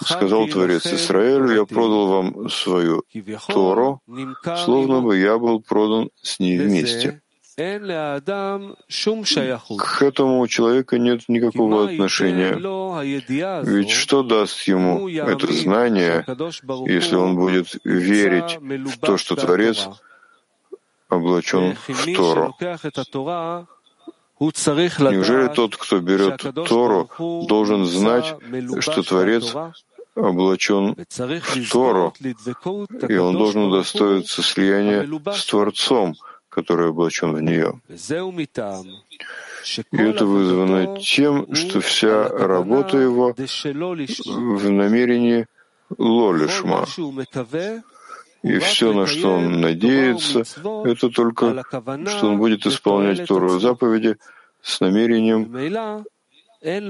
[0.00, 3.04] Сказал Творец Израилю, я продал вам свою
[3.48, 4.00] Тору,
[4.64, 7.20] словно бы я был продан с ней вместе.
[9.78, 12.54] К этому у человека нет никакого отношения.
[13.64, 16.24] Ведь что даст ему это знание,
[16.86, 19.88] если он будет верить в то, что Творец
[21.10, 22.56] облачен в Тору?
[24.42, 27.08] Неужели тот, кто берет Тору,
[27.46, 28.34] должен знать,
[28.80, 29.54] что Творец
[30.14, 32.14] облачен в Тору,
[33.08, 36.14] и он должен удостоиться слияния с Творцом,
[36.48, 37.80] который облачен в нее.
[39.92, 45.46] И это вызвано тем, что вся работа его в намерении
[45.98, 46.86] лолишма.
[48.42, 50.42] И все, на что он надеется,
[50.84, 51.64] это только,
[52.06, 54.16] что он будет исполнять Тору заповеди
[54.62, 56.04] с намерением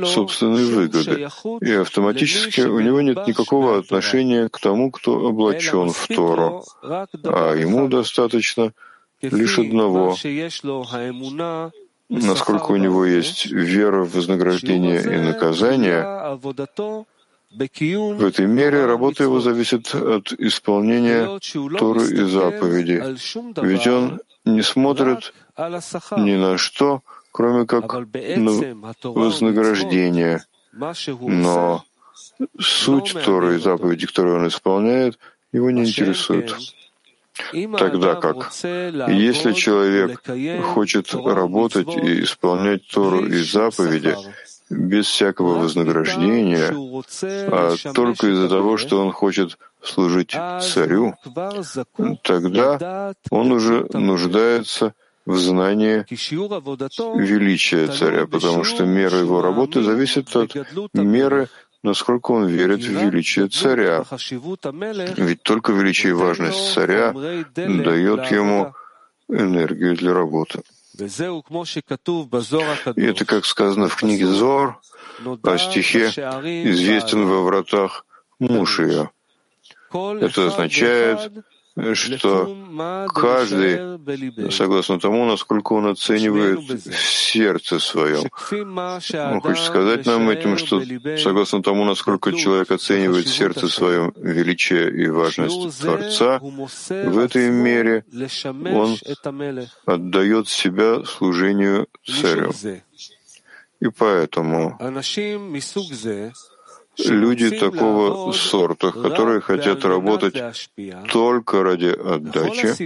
[0.04, 1.28] собственной выгоды,
[1.60, 7.88] и автоматически у него нет никакого отношения к тому, кто облачен в Тору, а ему
[7.88, 8.72] достаточно
[9.22, 10.16] лишь одного,
[12.08, 16.02] насколько у него есть вера в вознаграждение и наказание,
[17.54, 21.38] в этой мере работа его зависит от исполнения
[21.78, 23.00] Торы и заповедей,
[23.62, 25.34] ведь он не смотрит
[26.16, 30.44] ни на что, кроме как на вознаграждение.
[31.20, 31.84] Но
[32.58, 35.18] суть Торы и заповеди, которые он исполняет,
[35.52, 36.56] его не интересует.
[37.78, 38.52] Тогда как,
[39.08, 40.22] если человек
[40.64, 44.16] хочет работать и исполнять Тору и заповеди
[44.72, 46.74] без всякого вознаграждения,
[47.48, 51.14] а только из-за того, что он хочет служить царю,
[52.22, 56.04] тогда он уже нуждается в знании
[57.18, 60.56] величия царя, потому что мера его работы зависит от
[60.94, 61.48] меры,
[61.82, 64.04] насколько он верит в величие царя.
[65.16, 68.74] Ведь только величие и важность царя дает ему
[69.28, 70.62] энергию для работы.
[72.96, 74.81] И это, как сказано в книге Зор,
[75.42, 78.05] о стихе «Известен во вратах
[78.38, 79.11] муж ее».
[79.92, 81.33] Это означает,
[81.94, 88.24] что каждый, согласно тому, насколько он оценивает в сердце своем.
[89.32, 90.82] Он хочет сказать нам этим, что
[91.16, 98.04] согласно тому, насколько человек оценивает в сердце своем величие и важность Творца, в этой мере
[98.50, 98.96] он
[99.87, 102.52] отдает себя служению царю.
[103.80, 104.78] И поэтому
[106.98, 110.70] люди такого сорта, которые хотят работать
[111.11, 112.76] только ради отдачи,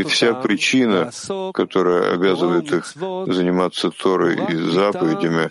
[0.00, 1.10] и вся причина,
[1.52, 5.50] которая обязывает их заниматься Торой и заповедями,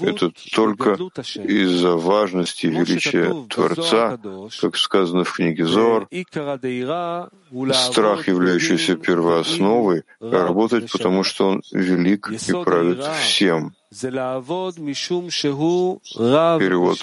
[0.00, 0.96] это только
[1.34, 4.18] из-за важности и величия Творца,
[4.60, 6.08] как сказано в книге Зор,
[7.72, 13.74] страх, являющийся первоосновой, работать, потому что он велик и правит всем.
[16.60, 16.98] Перевод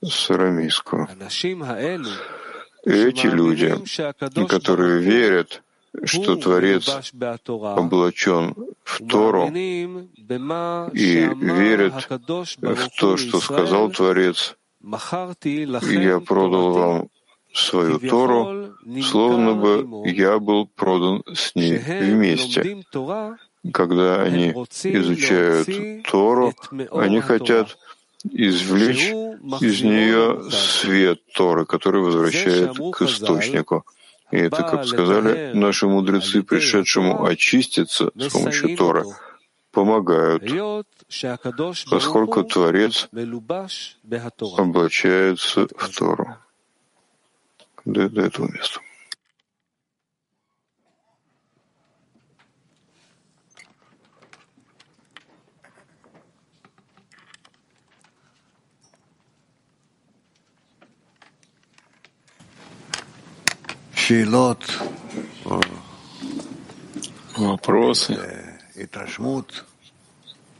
[0.00, 1.08] с арамейского.
[2.84, 3.74] Эти люди,
[4.46, 5.62] которые верят,
[6.04, 6.88] что Творец
[7.60, 9.96] облачен в Тору и
[11.34, 11.94] верят
[12.60, 17.08] в то, что сказал Творец, «Я продал вам
[17.52, 22.84] свою Тору, словно бы я был продан с ней вместе
[23.72, 25.68] когда они изучают
[26.04, 26.54] Тору,
[26.92, 27.76] они хотят
[28.24, 29.10] извлечь
[29.60, 33.84] из нее свет Торы, который возвращает к источнику.
[34.30, 39.04] И это, как сказали наши мудрецы, пришедшему очиститься с помощью Торы,
[39.72, 40.42] помогают,
[41.90, 43.08] поскольку Творец
[44.56, 46.36] облачается в Тору.
[47.84, 48.80] До, до этого места.
[67.36, 68.18] Вопросы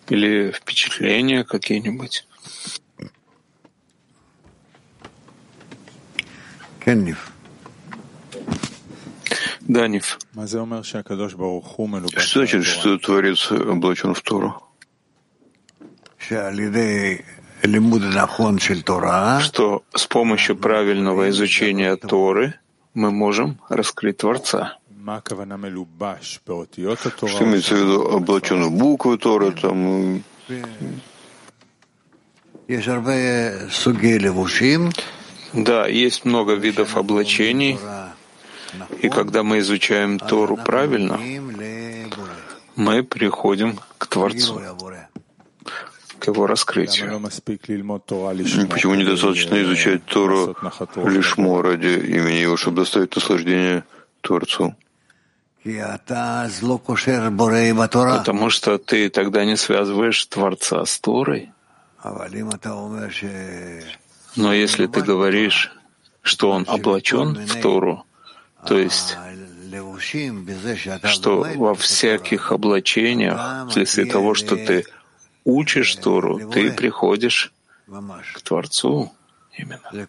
[0.09, 2.29] или впечатления какие-нибудь?
[6.79, 7.33] Кенниф.
[9.63, 10.21] Данив.
[12.21, 14.63] Что значит, что Творец облачен в Тору?
[19.41, 22.55] Что с помощью правильного изучения Торы
[22.95, 24.77] мы можем раскрыть Творца.
[27.29, 28.03] Что имеется в виду?
[28.03, 30.23] Облачен в буквы Торы, там...
[35.53, 37.79] Да, есть много видов облачений,
[39.01, 41.19] и когда мы изучаем Тору правильно,
[42.77, 44.61] мы приходим к Творцу
[46.21, 47.21] к его раскрытию.
[48.69, 50.57] Почему недостаточно изучать Тору
[50.97, 53.85] лишь ради имени его, чтобы доставить наслаждение
[54.21, 54.75] Творцу?
[58.19, 61.51] Потому что ты тогда не связываешь Творца с Торой.
[64.37, 65.73] Но если ты говоришь,
[66.23, 68.05] что он облачен в Тору,
[68.67, 69.19] то есть
[71.05, 74.87] что во всяких облачениях, вследствие того, что ты
[75.45, 77.53] учишь Тору, ты приходишь
[77.87, 79.13] к Творцу
[79.57, 80.07] именно.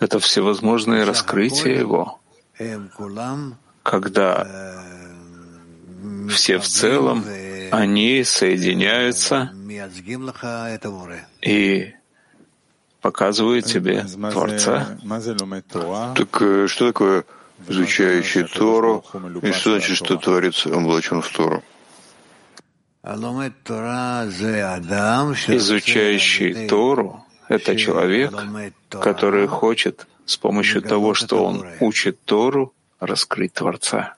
[0.00, 2.20] Это всевозможные раскрытия Его,
[3.82, 4.46] когда
[6.30, 7.24] все в целом,
[7.70, 9.52] они соединяются
[11.42, 11.92] и
[13.00, 14.98] показывают тебе Творца.
[16.16, 17.24] Так э, что такое
[17.66, 19.04] изучающий Тору,
[19.42, 21.62] и что значит, что Творец облачен в Тору?
[25.48, 28.34] Изучающий Тору— это человек,
[28.90, 34.14] который хочет с помощью того, что он учит Тору, раскрыть Творца.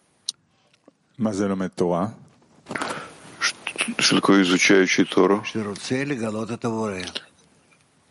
[3.38, 3.56] Что,
[3.98, 5.44] что такое изучающий Тору?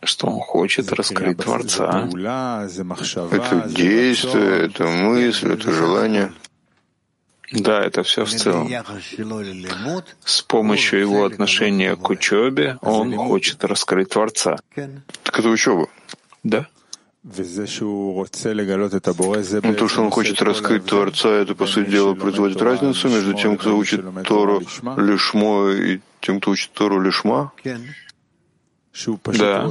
[0.02, 2.08] Что он хочет раскрыть Творца.
[3.30, 6.32] Это действие, это мысль, это желание.
[7.52, 8.68] Да, это все в целом.
[10.24, 14.58] С помощью его отношения к учебе он хочет раскрыть Творца.
[15.22, 15.88] Так это учеба.
[16.42, 16.66] Да.
[17.22, 18.24] Ну,
[19.74, 23.76] то, что он хочет раскрыть Творца, это, по сути дела, производит разницу между тем, кто
[23.76, 24.62] учит Тору
[24.96, 27.52] лишмо, и тем, кто учит Тору лишма?
[28.92, 29.70] Да.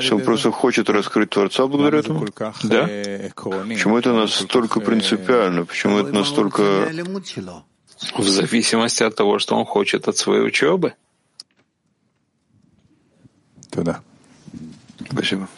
[0.00, 2.26] Что он просто хочет раскрыть Творца благодаря этому?
[2.64, 2.86] Да.
[2.86, 5.64] Почему это настолько принципиально?
[5.64, 6.88] Почему это настолько...
[8.18, 10.94] В зависимости от того, что он хочет от своей учебы.
[13.70, 14.02] Да.
[15.10, 15.48] Спасибо.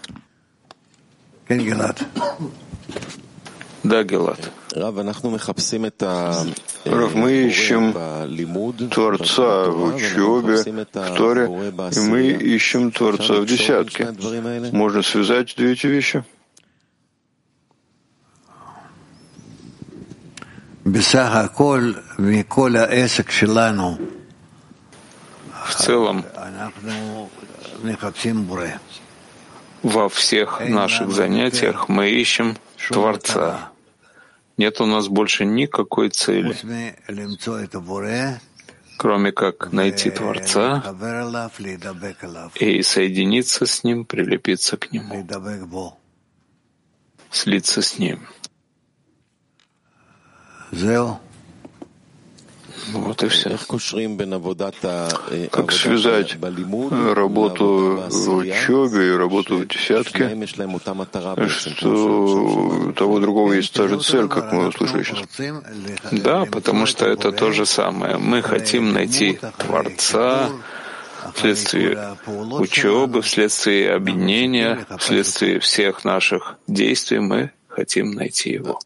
[3.84, 4.50] Да, Гелат.
[6.86, 7.92] Рав, мы ищем
[8.90, 11.44] Творца в учебе, в Торе,
[11.92, 14.14] и мы ищем Творца в десятке.
[14.72, 16.24] Можно связать две эти вещи?
[25.66, 26.24] В целом,
[29.82, 32.56] во всех наших занятиях мы ищем
[32.88, 33.73] Творца.
[34.56, 36.56] Нет у нас больше никакой цели,
[38.96, 40.82] кроме как найти Творца
[42.54, 45.26] и соединиться с Ним, прилепиться к Нему,
[47.30, 48.28] слиться с Ним.
[52.92, 53.56] Вот и все.
[55.50, 56.36] Как связать
[57.14, 60.46] работу в учебе и работу в десятке,
[61.58, 61.88] что
[62.88, 65.18] у того другого есть та же цель, как мы услышали сейчас?
[66.12, 68.18] Да, потому что это то же самое.
[68.18, 70.50] Мы хотим найти Творца,
[71.34, 78.78] вследствие учебы, вследствие объединения, вследствие всех наших действий мы хотим найти его.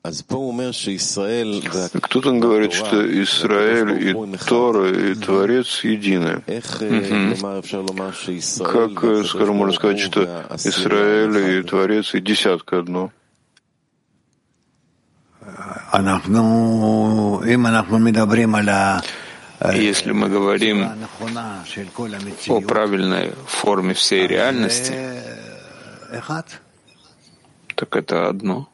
[2.02, 6.42] Кто-то говорит, что Израиль и Тора, и Творец едины.
[8.64, 8.92] Как,
[9.26, 13.12] скажем, можно сказать, что Израиль и Творец и десятка одно?
[19.74, 20.88] Если мы говорим
[22.48, 24.94] о правильной форме всей реальности,
[27.74, 28.68] так это одно.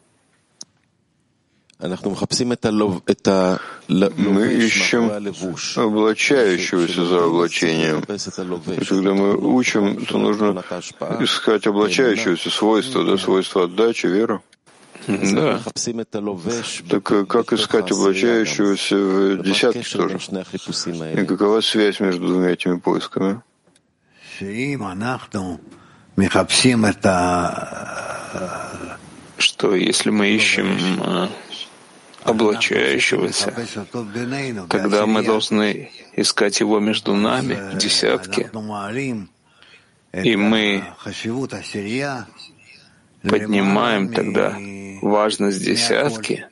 [4.16, 5.10] Мы ищем
[5.76, 8.00] облачающегося за облачением.
[8.80, 10.62] И когда мы учим, то нужно
[11.20, 14.42] искать облачающегося свойства, да, свойства отдачи, веру.
[15.06, 15.60] Да.
[16.88, 20.18] Так э, как искать облачающегося в десятке тоже?
[21.12, 23.42] И какова связь между двумя этими поисками?
[29.36, 31.28] Что если мы ищем э,
[32.24, 33.54] облачающегося.
[34.68, 38.50] Тогда мы должны искать его между нами в десятке,
[40.12, 40.84] и мы
[43.22, 44.56] поднимаем тогда
[45.02, 46.46] важность десятки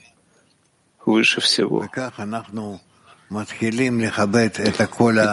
[1.05, 1.85] выше всего.
[1.85, 1.89] И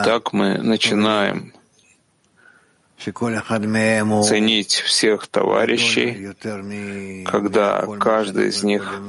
[0.03, 1.53] так мы начинаем
[4.23, 6.33] ценить всех товарищей,
[7.25, 9.01] когда каждый из них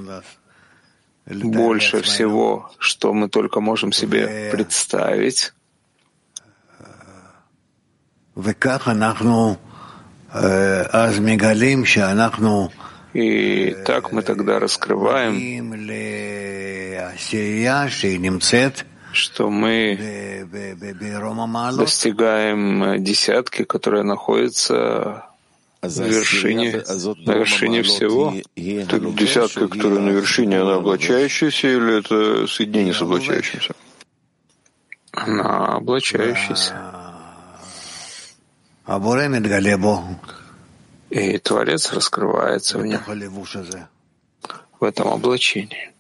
[1.31, 5.53] больше всего, что мы только можем себе представить.
[13.13, 15.35] И так мы тогда раскрываем,
[19.13, 20.47] что мы
[21.77, 25.30] достигаем десятки, которая находится
[25.83, 26.85] на вершине,
[27.27, 28.35] на вершине всего.
[28.89, 33.75] Так десятка, которая на вершине, она облачающаяся или это соединение с облачающимся?
[35.13, 36.75] Она облачающаяся.
[41.11, 43.01] И Творец раскрывается в нем,
[44.79, 45.91] в этом облачении.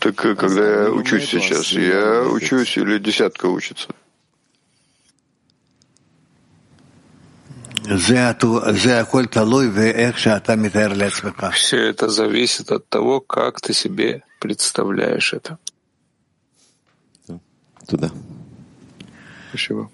[0.00, 3.88] Так когда я учусь сейчас, я учусь или десятка учится?
[11.50, 15.58] Все это зависит от того, как ты себе представляешь это.
[17.86, 18.10] Туда.
[19.50, 19.90] Спасибо.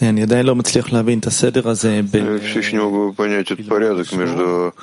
[0.00, 0.12] Я
[2.38, 4.74] все еще не могу понять этот порядок между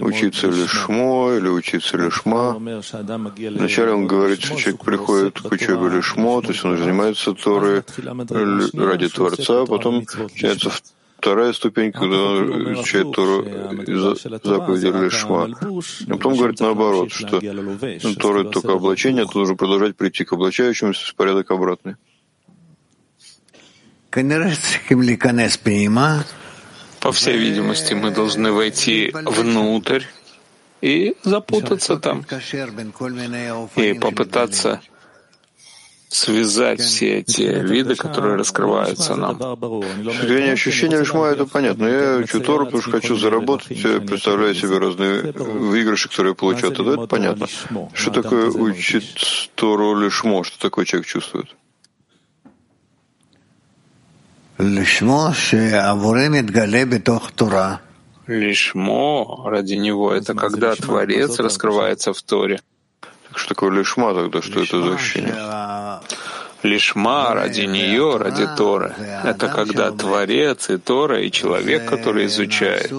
[0.00, 2.54] учиться лишмо или учиться лишма.
[2.54, 7.82] Вначале он говорит, что человек приходит к учебе лишмо, то есть он занимается Торой
[8.74, 10.70] ради Творца, а потом начинается
[11.16, 13.44] вторая ступень, когда он изучает Тору
[14.42, 15.48] заповеди лишма.
[16.08, 17.40] А потом говорит наоборот, что
[18.20, 21.96] Тора— это только облачение, а то нужно продолжать прийти к облачающемуся, порядок обратный.
[27.00, 30.04] По всей видимости, мы должны войти внутрь
[30.82, 32.24] и запутаться там,
[33.76, 34.80] и попытаться
[36.08, 39.38] связать все эти виды, которые раскрываются нам.
[39.38, 41.86] Состояние ощущения лишма это понятно.
[41.86, 46.72] Я учу Тору, потому что хочу заработать, представляю себе разные выигрыши, которые я получаю.
[46.72, 47.46] Это понятно.
[47.94, 50.44] Что такое учить Тору лишмо?
[50.44, 51.56] Что такое человек чувствует?
[58.26, 62.60] Лишмо, ради него, это когда Творец раскрывается в Торе.
[63.28, 65.34] Так что такое лишма тогда, что это за ощущение?
[66.62, 68.94] Лишма ради нее, ради Торы.
[69.24, 72.92] Это когда Творец и Тора, и человек, который изучает,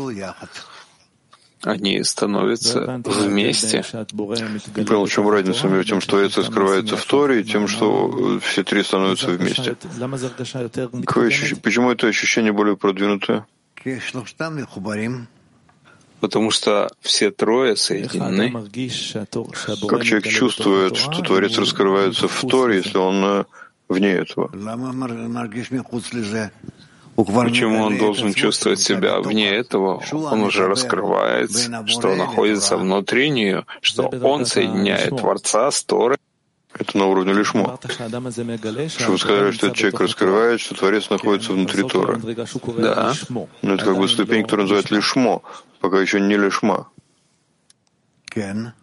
[1.64, 3.84] они становятся вместе.
[4.76, 8.40] Не понял, в чем разница между тем, что это скрывается в Торе, и тем, что
[8.42, 9.76] все три становятся вместе.
[11.62, 13.46] Почему это ощущение более продвинутое?
[16.20, 18.52] Потому что все трое соединены.
[19.90, 23.44] Как человек чувствует, что Творец раскрывается в Торе, если он э,
[23.90, 24.50] вне этого?
[27.16, 30.02] Почему он должен чувствовать себя вне этого?
[30.12, 36.18] Он уже раскрывается, что находится внутри нее, что он соединяет Творца с Торой.
[36.74, 37.78] Это на уровне лишмо.
[37.84, 42.20] Что вы сказали, что человек раскрывает, что Творец находится внутри Тора.
[42.80, 43.14] Да.
[43.62, 45.44] Но это как бы ступень, которую называют лишмо,
[45.80, 46.88] пока еще не лишма.
[48.36, 48.74] Да.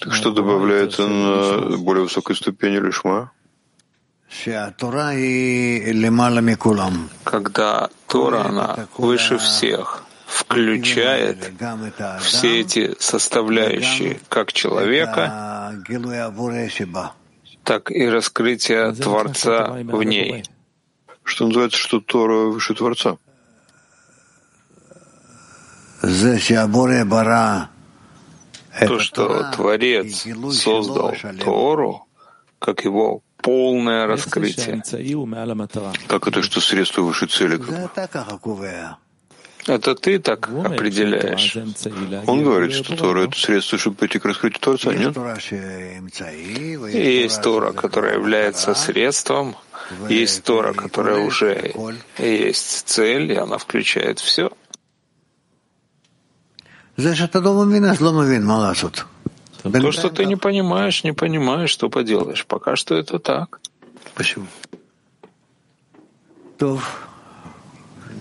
[0.00, 3.32] Так что добавляется на более высокой ступени лишма?
[7.24, 11.52] Когда Тора, она выше всех, включает
[12.20, 15.74] все эти составляющие как человека,
[17.64, 20.44] так и раскрытие Творца в ней.
[21.22, 23.16] Что называется, что Тора выше Творца?
[28.86, 31.14] То, что Творец создал
[31.44, 32.06] Тору,
[32.58, 34.82] как его полное раскрытие.
[36.06, 37.58] Как это, что средство выше цели?
[39.66, 41.56] Это ты так определяешь.
[42.26, 45.16] Он говорит, что Тора— это средство, чтобы пойти к раскрытию Творца, нет?
[46.94, 49.56] Есть Тора, которая является средством,
[50.08, 51.74] есть Тора, которая уже
[52.18, 54.50] есть цель, и она включает все.
[59.62, 62.46] То, что ты не понимаешь, не понимаешь, что поделаешь.
[62.46, 63.60] Пока что это так.
[64.14, 64.46] Спасибо.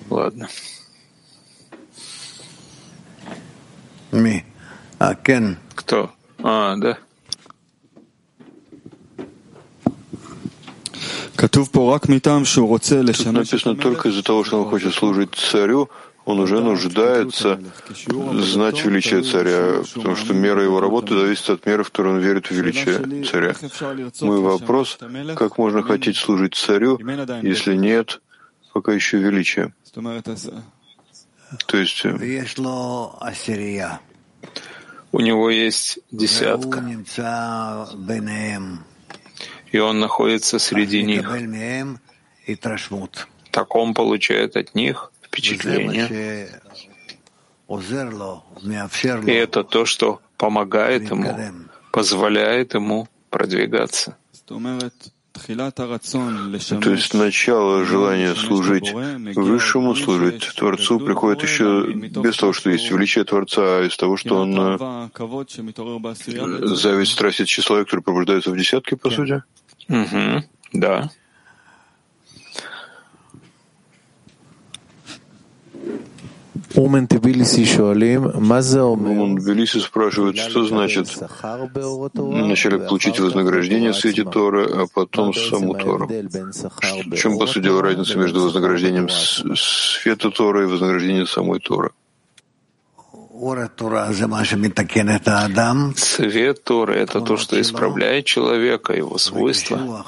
[0.09, 0.47] Ладно.
[4.11, 4.43] Ми.
[4.99, 5.57] А, Кен.
[5.75, 6.11] Кто?
[6.43, 6.97] А, да.
[13.25, 15.89] Тут написано только из-за того, что он хочет служить царю,
[16.27, 17.57] он уже нуждается
[18.41, 22.47] знать величие царя, потому что мера его работы зависит от меры, в которой он верит
[22.47, 23.55] в величие царя.
[24.19, 24.99] Мой вопрос,
[25.37, 26.99] как можно хотеть служить царю,
[27.41, 28.21] если нет
[28.73, 29.73] пока еще величия?
[31.65, 32.45] То есть э,
[35.13, 36.83] у него есть десятка,
[39.71, 41.25] и он находится среди них.
[43.51, 46.49] Так он получает от них впечатление.
[49.25, 51.35] И это то, что помогает ему,
[51.91, 54.17] позволяет ему продвигаться.
[56.81, 58.91] То есть начало желания служить
[59.35, 64.41] Высшему, служить Творцу приходит еще без того, что есть величие Творца, а из того, что
[64.41, 65.09] он э,
[66.75, 69.43] зависть, страсть и тщеславие, которые пробуждаются в десятке, по сути?
[69.89, 71.11] Угу, да.
[79.09, 81.07] Уман Тбилиси спрашивает, что значит
[82.13, 86.07] вначале получить вознаграждение в свете Торы, а потом саму Тору.
[86.07, 91.89] В чем, по сути дела, разница между вознаграждением света Торы и вознаграждением самой Торы?
[95.95, 100.05] Свет Торы— это то, что исправляет человека, его свойства.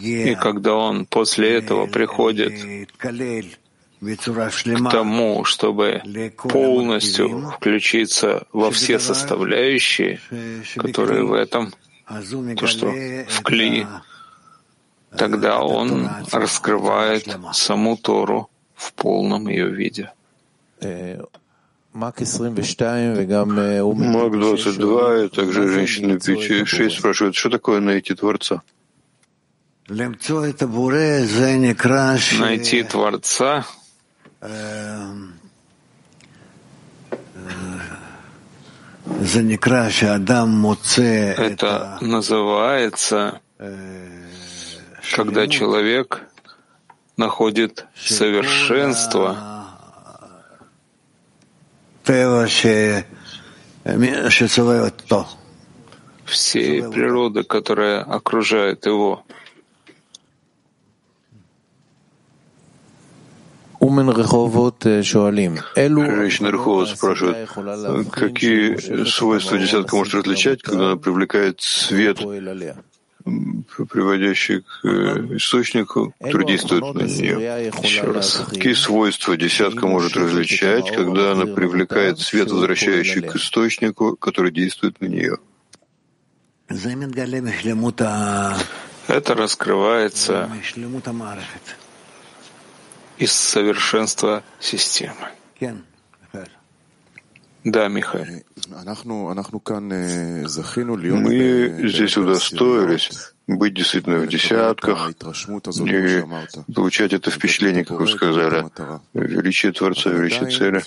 [0.00, 2.52] И когда он после этого приходит
[4.00, 6.02] к тому, чтобы
[6.36, 10.20] полностью включиться во все составляющие,
[10.76, 11.72] которые в этом,
[12.56, 12.86] то, что
[13.28, 13.86] в кли,
[15.16, 20.12] тогда он раскрывает саму Тору в полном ее виде.
[21.92, 22.20] Мак
[24.32, 28.62] 22 и также женщины 6 спрашивают, что такое найти Творца?
[32.38, 33.64] Найти Творца
[41.36, 43.40] это называется,
[45.14, 46.22] когда человек
[47.16, 49.36] находит совершенство.
[56.24, 59.24] Всей природы, которая окружает его.
[66.06, 67.48] Женщина Рехова спрашивает,
[68.10, 72.18] какие свойства десятка может различать, когда она привлекает свет,
[73.90, 77.72] приводящий к э, источнику, который действует на нее.
[77.82, 78.42] Еще раз.
[78.48, 85.06] Какие свойства десятка может различать, когда она привлекает свет, возвращающий к источнику, который действует на
[85.06, 85.38] нее?
[89.08, 90.50] Это раскрывается
[93.18, 95.14] из совершенства системы.
[97.64, 98.44] Да, Михаил.
[101.22, 108.66] Мы здесь удостоились быть действительно в десятках и получать это впечатление, как вы сказали,
[109.14, 110.82] величие Творца, величие цели.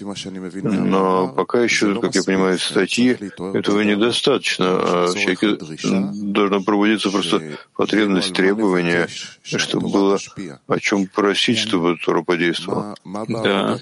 [0.61, 4.65] Но пока еще, как я понимаю, из статьи этого недостаточно.
[4.69, 5.57] А человеке
[6.13, 7.41] должна пробудиться просто
[7.75, 9.07] потребность требования,
[9.43, 10.19] чтобы было
[10.67, 12.95] о чем просить, чтобы Тора подействовала.
[13.27, 13.79] Да.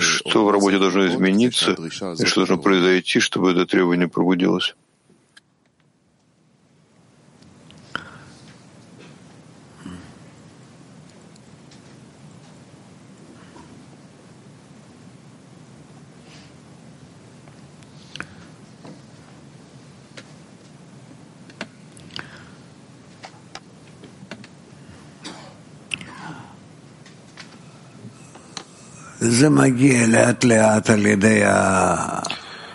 [0.00, 4.74] Что в работе должно измениться, и что должно произойти, чтобы это требование пробудилось.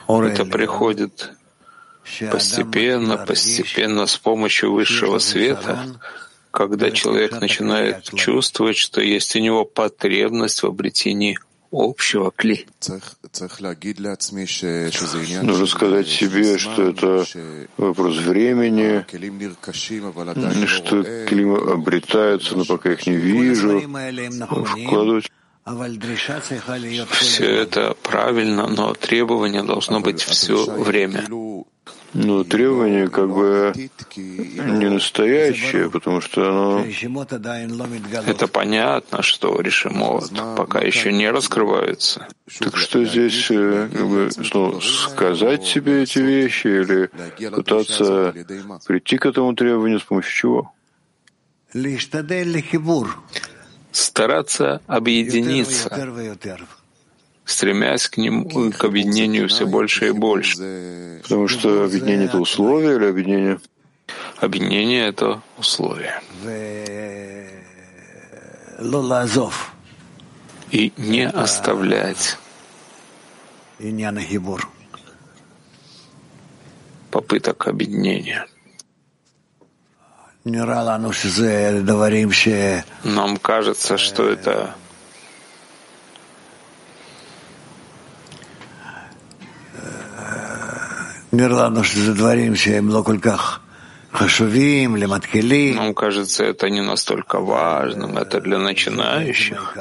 [0.07, 1.31] Это приходит
[2.31, 5.99] постепенно, постепенно с помощью высшего света,
[6.51, 11.37] когда человек начинает чувствовать, что есть у него потребность в обретении
[11.71, 12.65] общего кли.
[15.43, 17.25] Нужно сказать себе, что это
[17.77, 19.05] вопрос времени,
[20.65, 23.81] что клима обретаются, но пока их не вижу,
[24.65, 25.29] вкладывать
[27.05, 31.25] все это правильно, но требование должно быть все время.
[32.13, 36.85] Но требование как бы не настоящее, потому что оно...
[38.25, 42.27] Это понятно, что решимот пока еще не раскрывается.
[42.59, 47.11] Так что здесь э, как бы, ну, сказать себе эти вещи или
[47.51, 48.33] пытаться
[48.87, 50.73] прийти к этому требованию с помощью чего?
[53.91, 55.89] Стараться объединиться,
[57.45, 61.21] стремясь к нему, к объединению все больше и больше.
[61.23, 63.59] Потому что объединение— это условие или объединение?
[64.39, 66.21] Объединение— это условие.
[70.71, 72.37] И не оставлять
[77.11, 78.45] попыток объединения.
[83.03, 84.75] Нам кажется, что это
[95.73, 99.77] Нам кажется, это не настолько важным, это для начинающих,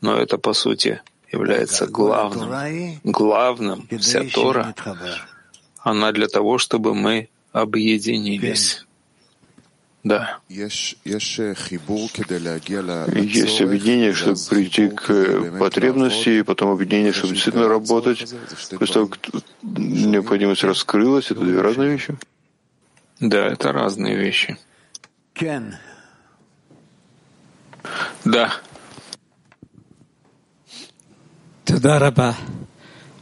[0.00, 1.00] но это, по сути,
[1.32, 3.00] является главным.
[3.04, 4.74] Главным вся Тора,
[5.80, 8.86] она для того, чтобы мы объединились.
[10.08, 10.38] Да.
[10.48, 10.96] Есть
[13.60, 18.34] объединение, чтобы прийти к потребности, и потом объединение, чтобы действительно работать.
[18.78, 19.20] После того, как
[19.62, 22.16] необходимость раскрылась, это две разные вещи.
[23.20, 24.56] Да, это разные вещи.
[28.24, 28.54] Да.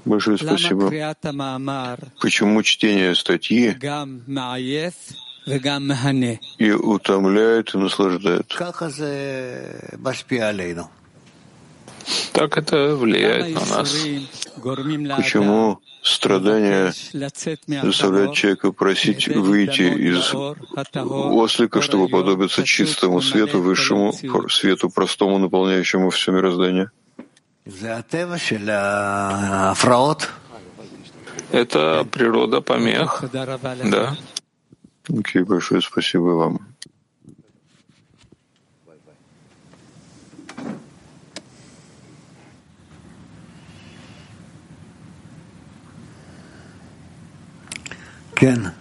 [0.04, 0.88] Большое спасибо.
[2.20, 3.76] Почему чтение статьи
[6.58, 8.52] и утомляет и наслаждает.
[12.32, 13.94] Так это влияет на нас.
[15.16, 16.92] Почему страдания
[17.82, 24.12] заставляют человека просить выйти из ослика, чтобы подобиться чистому свету, высшему
[24.48, 26.90] свету, простому, наполняющему все мироздание?
[31.52, 34.16] Это природа помех, да.
[35.08, 36.60] Окей, большое спасибо вам.
[48.34, 48.72] Кен.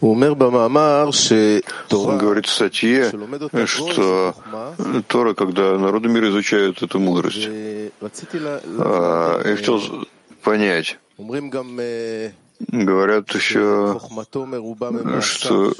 [0.00, 3.12] Он говорит в статье,
[3.66, 4.34] что
[5.06, 9.80] Тора, когда народы мира изучают эту мудрость, а, я хотел
[10.42, 10.98] понять,
[12.68, 14.00] Говорят еще,
[15.20, 15.74] что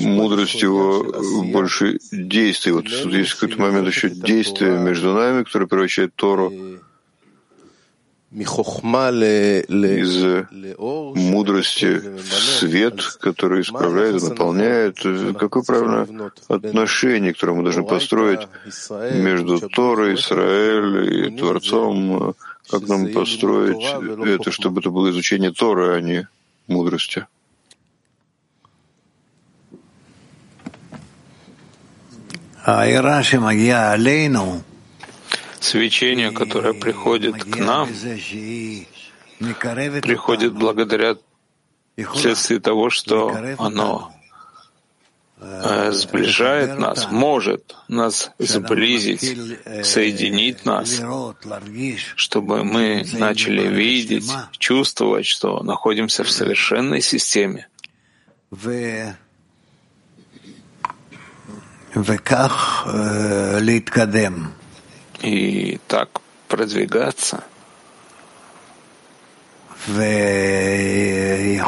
[0.00, 1.04] мудрость его
[1.52, 2.72] больше действий.
[2.72, 6.52] Вот тут есть какой-то момент еще действия между нами, который превращает Тору
[9.76, 10.46] из
[10.78, 14.96] мудрости в свет, который исправляет и наполняет.
[15.36, 18.46] Какое правильное отношение, которое мы должны построить
[19.12, 22.34] между Торой, Израиль и Творцом?
[22.70, 23.84] Как нам построить
[24.24, 26.28] это, чтобы это было изучение Торы, а не
[26.68, 27.26] мудрости?
[35.60, 37.88] Свечение, которое приходит к нам,
[40.02, 41.16] приходит благодаря
[42.12, 44.12] вследствие того, что оно
[45.38, 49.20] э, сближает нас, может нас сблизить,
[49.84, 51.00] соединить нас,
[52.16, 57.68] чтобы мы начали видеть, чувствовать, что находимся в совершенной системе
[65.22, 67.44] и так продвигаться.
[69.86, 71.58] И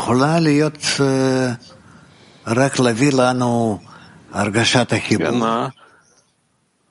[5.22, 5.72] она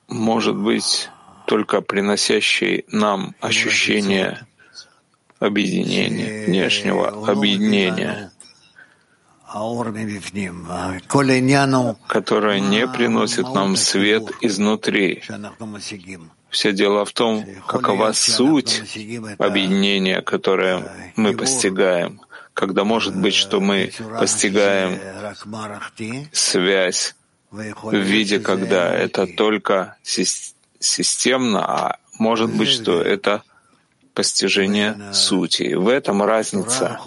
[0.08, 1.08] может быть
[1.46, 4.46] только приносящей нам ощущение
[5.38, 8.31] объединения, внешнего объединения,
[12.06, 15.22] которое не приносит нам свет изнутри,
[16.50, 18.82] все дело в том, какова суть
[19.38, 22.20] объединения, которое мы постигаем,
[22.54, 24.98] когда может быть, что мы постигаем
[26.32, 27.14] связь
[27.50, 33.42] в виде, когда это только системно, а может быть, что это
[34.14, 35.74] постижение сути.
[35.74, 37.00] В этом разница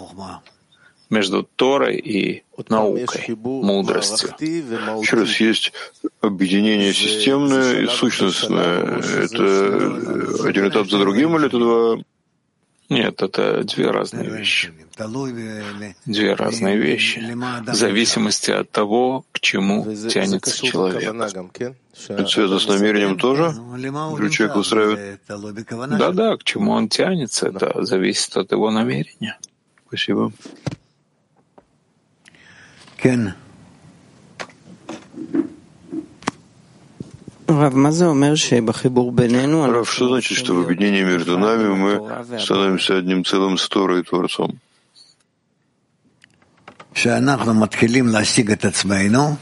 [1.10, 4.30] между Торой и наукой, мудростью.
[4.40, 5.72] Еще раз, есть
[6.20, 9.00] объединение системное и сущностное.
[9.24, 12.04] Это один этап за другим или это два?
[12.88, 14.72] Нет, это две разные вещи.
[16.06, 17.20] Две разные вещи,
[17.66, 21.12] в зависимости от того, к чему тянется человек.
[22.08, 23.54] Это связано с намерением тоже?
[23.76, 25.20] Или человек устраивает?
[25.98, 29.36] Да-да, к чему он тянется, это зависит от его намерения.
[29.88, 30.32] Спасибо.
[39.70, 44.02] Рав, что значит, что в объединении между нами мы становимся одним целым с Торой и
[44.02, 44.58] Творцом?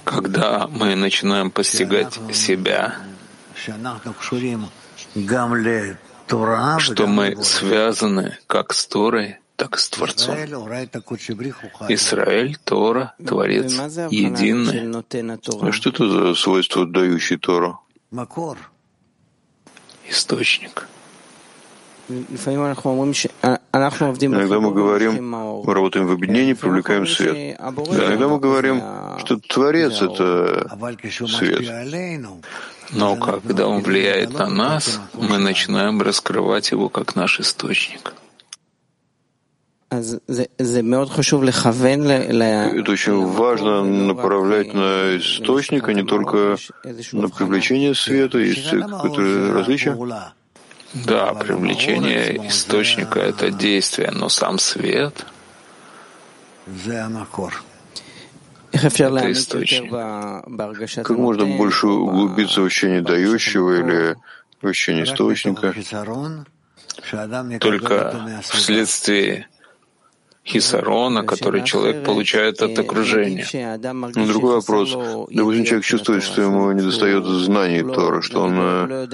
[0.04, 2.96] Когда мы начинаем постигать себя,
[6.78, 10.36] что мы связаны как с Торой, так и с Творцом.
[11.88, 13.72] Израиль, Тора, Творец,
[14.10, 15.02] единый.
[15.62, 17.80] А что это за свойство, дающий Тору?
[20.08, 20.88] Источник.
[23.76, 27.56] Иногда мы говорим, мы работаем в объединении, привлекаем свет.
[27.58, 28.82] Иногда мы говорим,
[29.20, 30.68] что Творец— это
[31.28, 31.62] свет.
[32.90, 38.12] Но когда он влияет на нас, мы начинаем раскрывать его как наш источник.
[42.80, 46.56] Это очень важно направлять на источник, а не только
[47.12, 48.38] на привлечение света.
[48.38, 49.96] Есть какое-то различие?
[51.06, 55.26] Да, привлечение источника— это действие, но сам свет—
[58.72, 59.90] это источник.
[61.04, 64.16] Как можно больше углубиться в ощущение дающего или
[64.62, 65.74] в ощущение источника?
[67.58, 69.48] Только вследствие
[70.44, 73.46] хисарона, который человек получает от окружения.
[74.14, 74.92] Но другой вопрос.
[75.30, 79.06] Допустим, человек чувствует, что ему недостает знаний Тора, что он, э,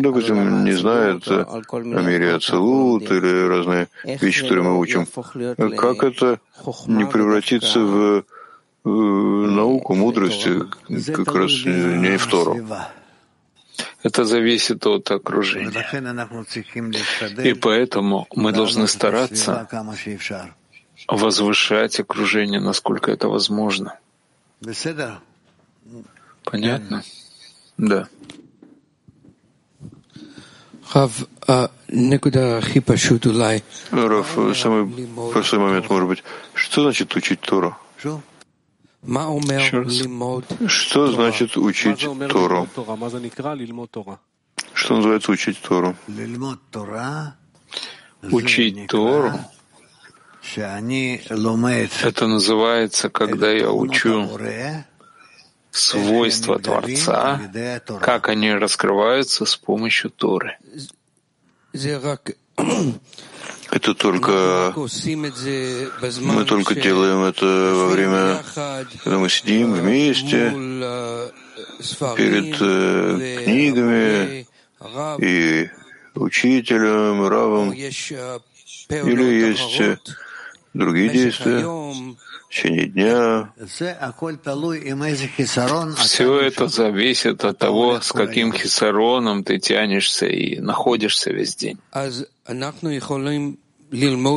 [0.00, 5.06] допустим, не знает о мире Ацелут или разные вещи, которые мы учим.
[5.76, 6.38] Как это
[6.86, 8.24] не превратиться в
[8.84, 10.48] науку, мудрость,
[11.14, 12.56] как раз не в Тору?
[14.02, 15.84] Это зависит от окружения.
[17.44, 19.68] И поэтому мы должны стараться
[21.08, 23.98] возвышать окружение, насколько это возможно.
[26.44, 27.02] Понятно?
[27.76, 28.08] Да.
[33.90, 36.24] Раф, самый простой момент, может быть.
[36.54, 37.76] Что значит учить Тору?
[39.58, 39.92] Еще раз.
[40.66, 42.68] Что значит учить Тору?
[44.72, 45.94] Что называется учить Тору?
[48.22, 49.32] Учить Тору
[52.02, 54.28] Это называется, когда я учу
[55.70, 57.40] свойства Творца,
[58.00, 60.56] как они раскрываются с помощью Торы.
[63.70, 64.72] Это только
[66.20, 67.44] мы только делаем это
[67.74, 68.42] во время,
[69.04, 70.50] когда мы сидим вместе
[72.16, 74.46] перед э, книгами
[75.20, 75.70] и
[76.14, 79.98] учителем, равом, или есть э,
[80.72, 81.64] другие действия
[82.48, 83.52] течение дня.
[85.96, 91.78] Все это зависит от того, с каким хисароном ты тянешься и находишься весь день.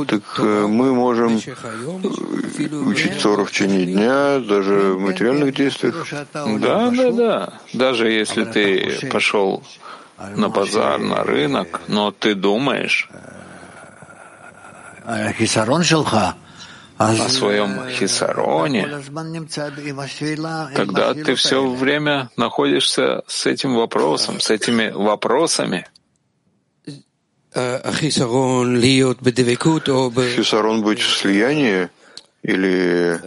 [0.08, 6.08] Так э, мы можем учить Тору в течение дня, даже в материальных действиях.
[6.34, 7.54] Да, да, да.
[7.74, 9.64] Даже если ты пошел
[10.36, 13.10] на базар, на рынок, но ты думаешь
[17.10, 18.88] о своем хисароне,
[20.76, 25.88] тогда ты все время находишься с этим вопросом, с этими вопросами.
[30.36, 31.90] Хисарон быть в слиянии
[32.44, 33.20] или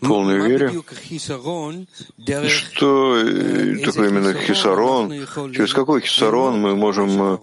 [0.00, 0.70] полной вере.
[2.48, 3.16] Что
[3.84, 5.12] такое именно хисарон?
[5.52, 7.40] Через какой хисарон мы можем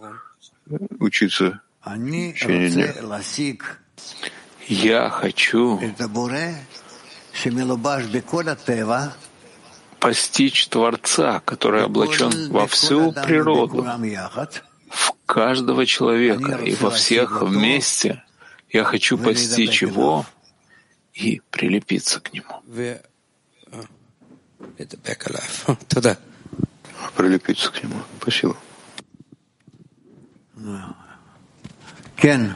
[1.00, 1.90] учиться в
[2.34, 2.94] течение дня?
[4.68, 5.80] Я хочу
[10.00, 13.86] постичь Творца, который облачен во всю природу,
[14.90, 18.24] в каждого человека и во всех вместе.
[18.70, 20.26] Я хочу постичь его
[21.14, 22.62] и прилепиться к нему.
[27.16, 27.96] Прилепиться к нему.
[28.22, 28.56] Спасибо.
[32.16, 32.54] Кен.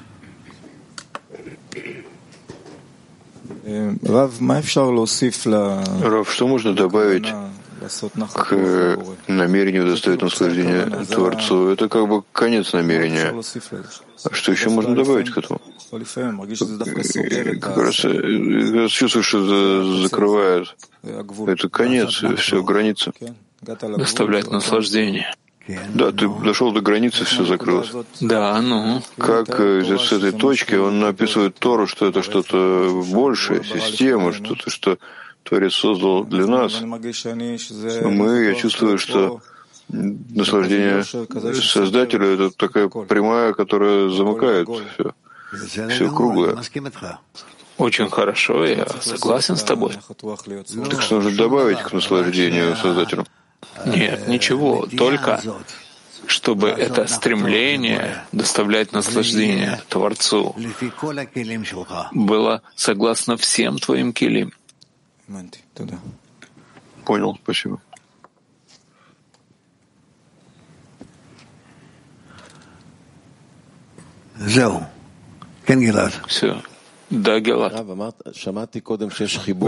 [6.04, 7.28] Рав, что можно добавить
[8.34, 8.98] к
[9.28, 11.70] намерению доставить наслаждение Творцу?
[11.70, 13.34] Это как бы конец намерения.
[14.24, 15.60] А что еще можно добавить к этому?
[17.60, 20.76] Как раз я чувствую, что это закрывает.
[21.04, 23.14] Это конец, все, граница.
[23.62, 25.34] Доставлять наслаждение.
[25.68, 27.92] Да, ты дошел до границы, все закрылось.
[28.22, 29.02] Да, ну.
[29.18, 35.00] Как э, с этой точки он описывает Тору, что это что-то большее, система, что-то, что
[35.44, 36.82] Творец создал для нас.
[36.82, 39.42] Мы, я чувствую, что
[39.90, 46.58] наслаждение Создателя— это такая прямая, которая замыкает все, все круглое.
[47.78, 49.94] Очень хорошо, я согласен с тобой.
[50.90, 53.26] Так что нужно добавить к наслаждению Создателю?
[53.86, 55.42] Нет, ничего, только
[56.28, 60.56] чтобы это стремление доставлять наслаждение Творцу
[62.12, 64.54] было согласно всем твоим килим.
[67.06, 67.82] Понял, спасибо.
[76.28, 76.62] Все.
[77.10, 77.74] Да, Гелат.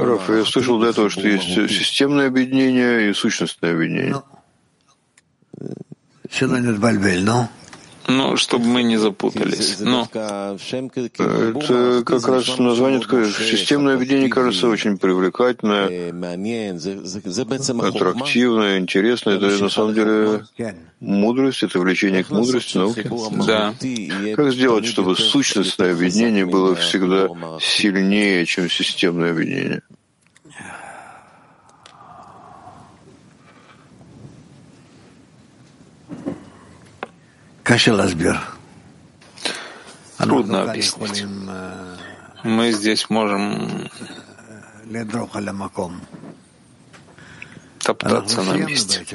[0.06, 4.22] Раф, я слышал до этого, что есть системное объединение и сущностное объединение.
[8.08, 9.80] Ну, чтобы мы не запутались.
[9.80, 10.58] Но это
[12.06, 13.30] как раз название такое.
[13.30, 16.12] Системное объединение кажется очень привлекательное,
[17.88, 19.36] аттрактивное, интересное.
[19.38, 20.46] Это на самом деле
[21.00, 23.10] мудрость, это влечение к мудрости, науке.
[23.46, 23.74] Да.
[24.36, 27.30] Как сделать, чтобы сущностное объединение было всегда
[27.62, 29.82] сильнее, чем системное объединение?
[40.18, 41.26] Трудно объяснить.
[42.44, 43.90] Мы здесь можем
[47.80, 49.06] топтаться на месте.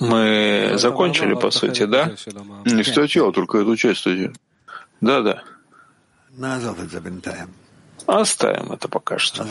[0.00, 2.12] Мы закончили, по сути, да?
[2.64, 4.32] Не статью, а только эту часть статьи.
[5.00, 5.42] Да, да.
[8.06, 9.44] Оставим это пока что.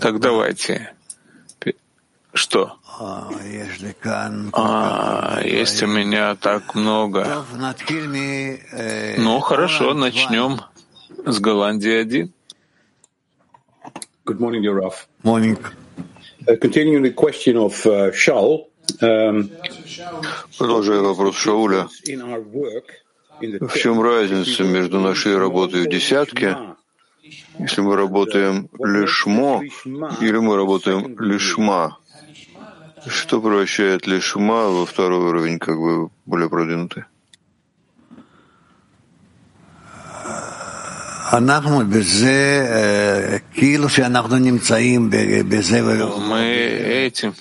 [0.00, 0.94] Так давайте.
[2.34, 2.78] Что?
[4.54, 7.44] А, есть у меня так много.
[9.18, 10.60] Ну, хорошо, начнем
[11.26, 12.32] с Голландии один.
[14.24, 15.08] Good morning, dear Raf.
[15.24, 15.58] Morning.
[16.46, 18.68] Uh, continuing the question of uh, Shaul.
[19.00, 19.50] Um,
[20.58, 21.88] Продолжая вопрос Шауля,
[23.40, 26.56] в чем разница между нашей работой в десятке,
[27.58, 29.62] если мы работаем лишмо,
[30.20, 31.98] или мы работаем лишма?
[33.06, 37.04] Что превращает лишма во второй уровень, как бы более продвинутый?
[46.18, 46.44] Мы
[47.08, 47.34] этим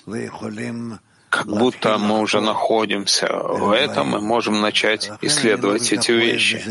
[1.30, 6.62] как будто мы уже находимся в этом мы можем начать исследовать эти вещи.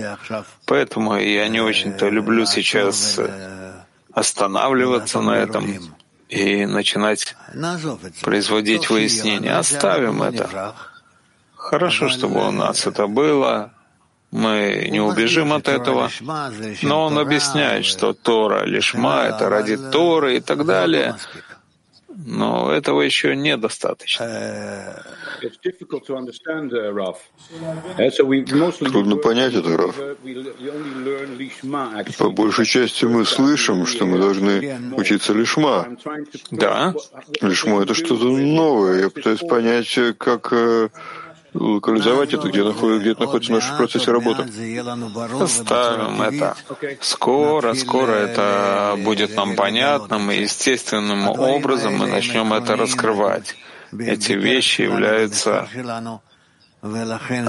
[0.66, 3.18] Поэтому я не очень-то люблю сейчас
[4.12, 5.64] останавливаться на этом
[6.30, 7.36] и начинать
[8.22, 9.52] производить выяснения.
[9.58, 10.74] Оставим это.
[11.56, 13.72] Хорошо, чтобы у нас это было.
[14.30, 16.08] Мы не убежим от этого.
[16.82, 21.16] Но он объясняет, что Тора лишма— это ради Торы и так далее
[22.24, 25.04] но этого еще недостаточно.
[28.90, 29.96] Трудно понять это, Раф.
[32.18, 35.96] По большей части мы слышим, что мы должны учиться лишма.
[36.50, 36.94] Да.
[37.40, 39.02] Лишмо— это что-то новое.
[39.02, 40.88] Я пытаюсь понять, как э,
[41.54, 44.44] локализовать это, где, находится, где это находится в нашем процессе работы.
[45.40, 46.56] Оставим это.
[47.00, 53.56] Скоро, скоро это будет нам понятным, и естественным образом мы начнем это раскрывать.
[53.98, 55.68] Эти вещи являются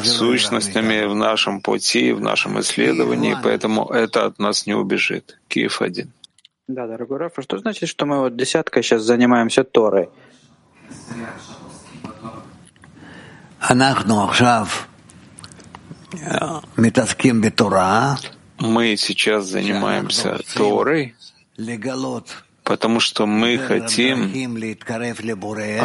[0.04, 5.40] сущностями в нашем пути, в нашем исследовании, поэтому это от нас не убежит.
[5.48, 6.12] Киев один.
[6.68, 10.10] Да, дорогой Раф, а что значит, что мы вот десятка сейчас занимаемся Торой?
[18.60, 21.16] Мы сейчас занимаемся Торой,
[22.64, 24.32] потому что мы хотим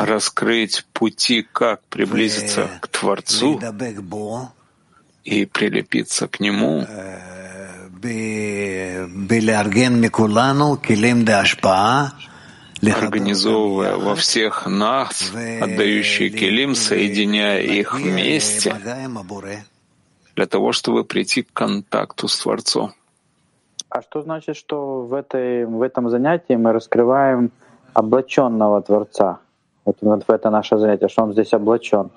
[0.05, 3.61] раскрыть пути, как приблизиться к Творцу
[5.25, 6.87] и прилепиться к Нему,
[12.83, 18.75] организовывая во всех нас, отдающие келим, соединяя их вместе,
[20.35, 22.93] для того, чтобы прийти к контакту с Творцом.
[23.89, 27.51] А что значит, что в, этой, в этом занятии мы раскрываем
[27.95, 29.39] облаченного Творца?
[29.85, 32.11] Вот, вот это наше занятие, что он здесь облачен.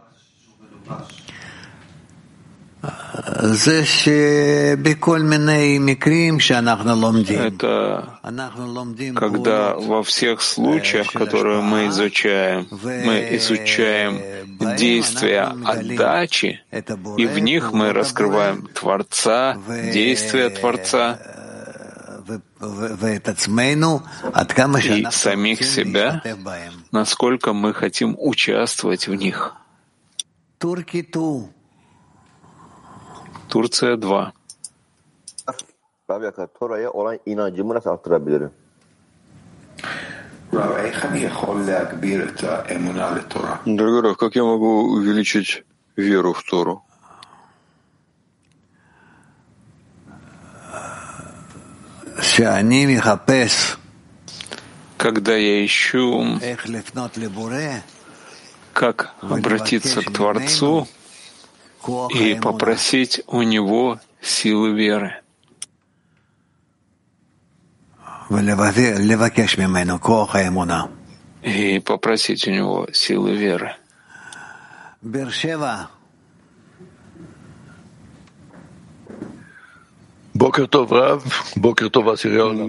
[7.35, 8.19] Это
[9.15, 14.19] когда во всех случаях, которые мы изучаем, мы изучаем
[14.77, 16.61] действия отдачи,
[17.17, 19.57] и в них мы раскрываем Творца,
[19.93, 21.19] действия Творца,
[24.85, 26.21] и самих себя,
[26.91, 29.53] насколько мы хотим участвовать в них.
[33.49, 34.07] Турция 2.
[36.59, 38.51] Tora'ya olan inancımı nasıl arttırabilirim?
[43.65, 45.63] Дорогой Раф, как я могу увеличить
[45.95, 46.81] веру в Тору?
[54.97, 56.39] Когда я ищу,
[58.73, 60.87] как обратиться к Творцу,
[62.13, 65.21] и попросить у него силы веры.
[71.41, 73.75] И попросить у него силы веры.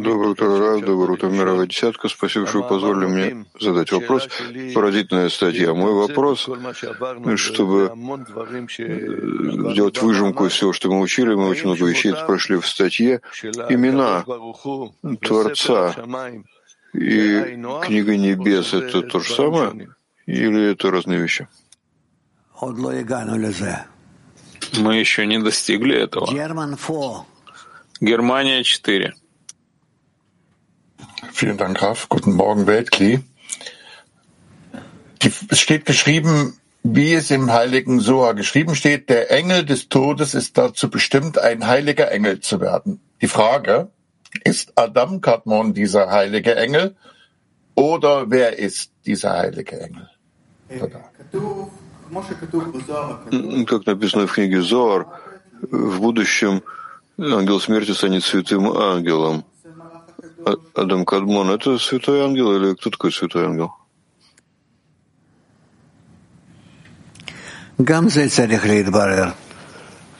[0.02, 0.80] Доброе утро, Рав.
[0.80, 2.08] Доброе утро, мировая десятка.
[2.08, 4.28] Спасибо, что вы позволили мне задать вопрос.
[4.74, 5.72] Поразительная статья.
[5.72, 6.48] Мой вопрос,
[7.36, 7.92] чтобы
[8.76, 13.20] э, сделать выжимку из всего, что мы учили, мы очень много вещей прошли в статье.
[13.68, 14.24] Имена
[15.20, 15.94] Творца
[16.92, 17.56] и
[17.86, 19.90] книга небес— это то же самое?
[20.26, 21.46] Или это разные вещи?
[24.76, 26.26] Мы еще не достигли этого.
[27.99, 29.13] Германия 4.
[31.33, 32.07] Vielen Dank, Raf.
[32.09, 33.21] Guten Morgen, Weltkli.
[35.49, 40.57] es steht geschrieben, wie es im heiligen Soa geschrieben steht, der Engel des Todes ist
[40.57, 42.99] dazu bestimmt, ein heiliger Engel zu werden.
[43.21, 43.89] Die Frage,
[44.43, 46.95] ist Adam Kadmon dieser heilige Engel
[47.75, 50.09] oder wer ist dieser heilige Engel?
[53.67, 55.07] Как написано в книге Зоар,
[55.61, 56.61] в будущем
[57.20, 59.44] ангел смерти станет святым ангелом.
[60.44, 63.72] А, Адам Кадмон— это святой ангел или кто такой святой ангел?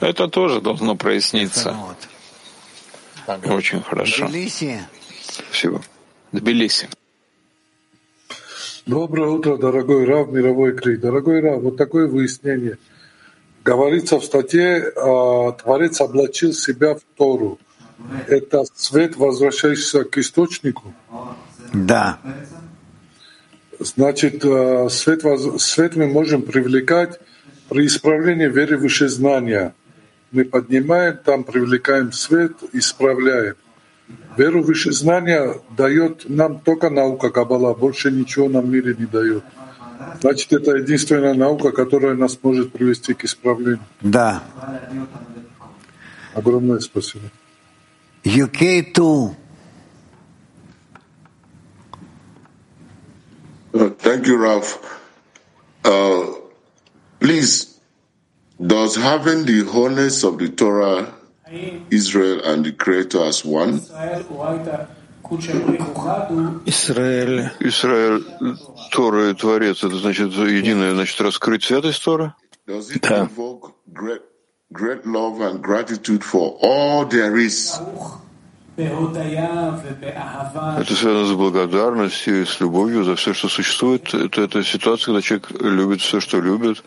[0.01, 1.77] Это тоже должно проясниться.
[3.27, 4.29] Очень хорошо.
[4.29, 5.83] Спасибо.
[6.33, 6.89] Тбилиси.
[8.87, 11.01] Доброе утро, дорогой Рав, мировой крик.
[11.01, 12.79] Дорогой Рав, вот такое выяснение.
[13.65, 17.59] Говорится в статье, а, Творец облачил себя в Тору.
[18.27, 20.95] Это свет, возвращающийся к источнику?
[21.75, 22.19] Да.
[23.79, 25.23] Значит, а, свет,
[25.59, 27.21] свет мы можем привлекать
[27.69, 29.75] при исправлении веры выше знания.
[30.33, 33.57] Мы поднимаем, там привлекаем свет, исправляем.
[34.37, 39.45] Веру выше знания дает нам только наука Каббала, больше ничего нам в мире не дает.
[40.22, 43.80] Значит, это единственная наука, которая нас может привести к исправлению.
[44.02, 44.44] Да.
[46.34, 47.26] Огромное спасибо.
[48.24, 49.36] UK2.
[53.74, 54.80] Uh, thank you, Ralph.
[55.84, 56.34] Uh,
[57.20, 57.78] please,
[58.66, 61.14] does having the wholeness of the Torah
[61.92, 63.82] Israel and the Creator as one?
[66.67, 68.25] Израиль, Израиль,
[68.91, 72.35] Тора и Творец, это значит единое, значит раскрыть святость Тора?
[72.67, 73.29] Да.
[73.93, 74.23] Great,
[74.73, 77.81] great love and gratitude for all there is.
[80.79, 84.15] Это связано с благодарностью и с любовью за все, что существует.
[84.15, 86.83] Это, это ситуация, когда человек любит все, что любит,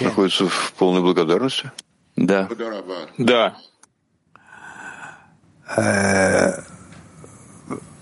[0.00, 1.70] находится в полной благодарности?
[2.16, 2.48] Да.
[3.18, 3.56] Да.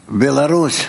[0.09, 0.89] Беларусь.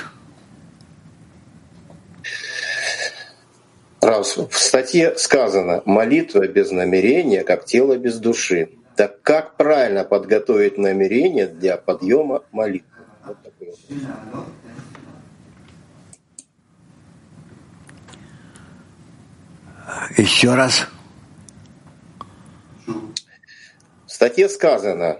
[4.01, 8.69] В статье сказано «молитва без намерения, как тело без души».
[8.95, 12.89] Так как правильно подготовить намерение для подъема молитвы?
[13.25, 14.45] Вот такой вопрос.
[20.17, 20.87] Еще раз.
[22.85, 25.19] В статье сказано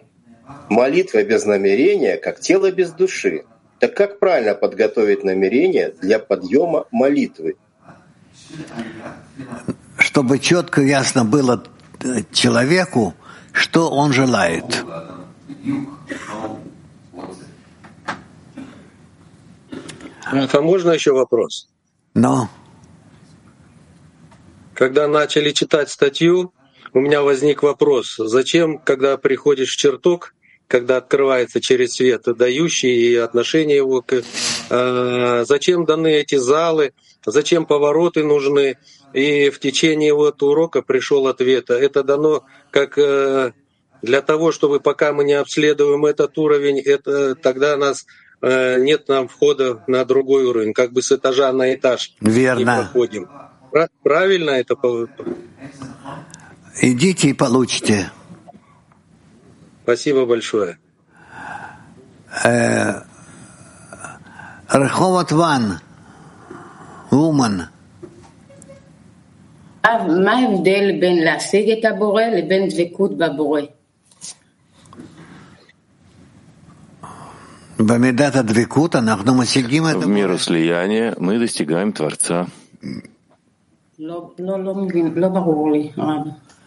[0.70, 3.46] Молитва без намерения, как тело без души.
[3.80, 7.58] Так как правильно подготовить намерение для подъема молитвы?
[9.98, 11.64] Чтобы четко и ясно было
[12.04, 13.14] э, человеку,
[13.52, 14.84] что он желает.
[20.26, 21.68] А можно еще вопрос?
[22.14, 22.50] Но.
[24.74, 26.54] Когда начали читать статью,
[26.94, 30.35] у меня возник вопрос, зачем, когда приходишь в чертог,
[30.68, 34.24] когда открывается через свет дающий и отношение его к...
[34.70, 36.93] Э, зачем даны эти залы,
[37.26, 38.78] зачем повороты нужны.
[39.13, 41.70] И в течение вот урока пришел ответ.
[41.70, 43.53] Это дано как э,
[44.01, 48.05] для того, чтобы пока мы не обследуем этот уровень, это, тогда нас
[48.41, 52.59] э, нет нам входа на другой уровень, как бы с этажа на этаж Верно.
[52.59, 53.30] не проходим.
[54.03, 54.76] Правильно это?
[56.82, 58.11] Идите и получите.
[59.85, 60.75] Спасибо большое.
[64.71, 65.62] רחובות ואן,
[67.12, 67.59] אומן.
[70.25, 73.61] מה ההבדל בין להשיג את הבורא לבין דבקות בבורא?
[77.79, 77.97] В
[80.07, 82.47] меру слияния мы достигаем Творца.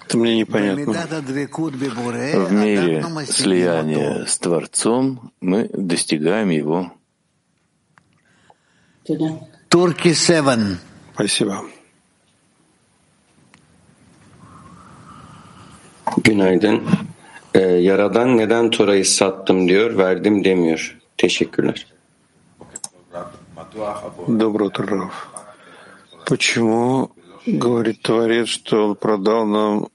[0.08, 0.92] Это мне непонятно.
[0.94, 6.90] В мере слияния с Творцом мы достигаем его.
[9.68, 10.76] Турки 7.
[11.12, 11.62] Спасибо.
[16.24, 16.82] Günaydın.
[17.54, 20.98] Ee, Yaradan neden Tora'yı sattım diyor, verdim demiyor.
[21.16, 21.86] Teşekkürler.
[24.28, 25.10] Доброе утро,
[26.26, 27.10] Почему
[27.46, 29.88] говорит Творец, что он продал нам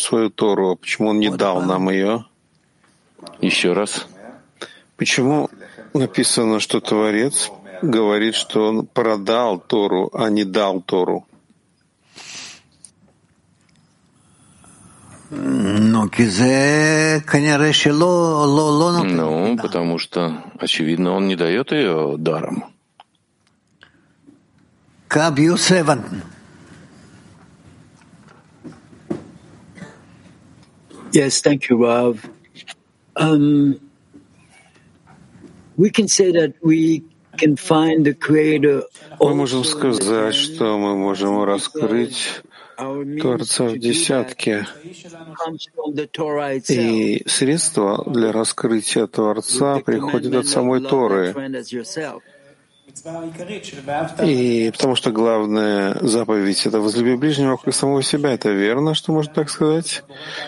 [0.00, 2.24] свою Тору, а почему он не дал нам ее?
[3.40, 4.06] Еще раз.
[4.96, 5.48] Почему
[5.94, 7.50] написано, что Творец
[7.82, 11.26] говорит, что он продал Тору, а не дал Тору?
[19.04, 22.64] Ну, ну, потому что, очевидно, он не дает ее даром.
[25.06, 26.22] Кабью Севан.
[31.12, 32.28] Yes, thank you, Rav.
[33.16, 33.80] Um,
[35.76, 37.04] we can say that we
[37.36, 38.84] can find the creator.
[39.18, 42.42] Мы можем сказать, что мы можем раскрыть
[42.76, 44.66] Творца в десятке.
[46.68, 51.34] И средства для раскрытия Творца приходят от самой Торы.
[54.24, 58.32] И потому что главная заповедь— это возлюби ближнего как самого себя.
[58.32, 60.04] Это верно, что можно так сказать?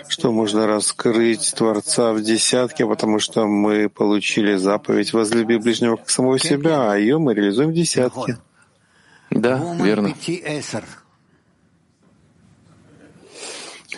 [0.08, 6.38] Что можно раскрыть Творца в десятке, потому что мы получили заповедь возлюби ближнего как самого
[6.38, 8.38] себя, а ее мы реализуем в десятке.
[9.30, 10.14] Да, верно.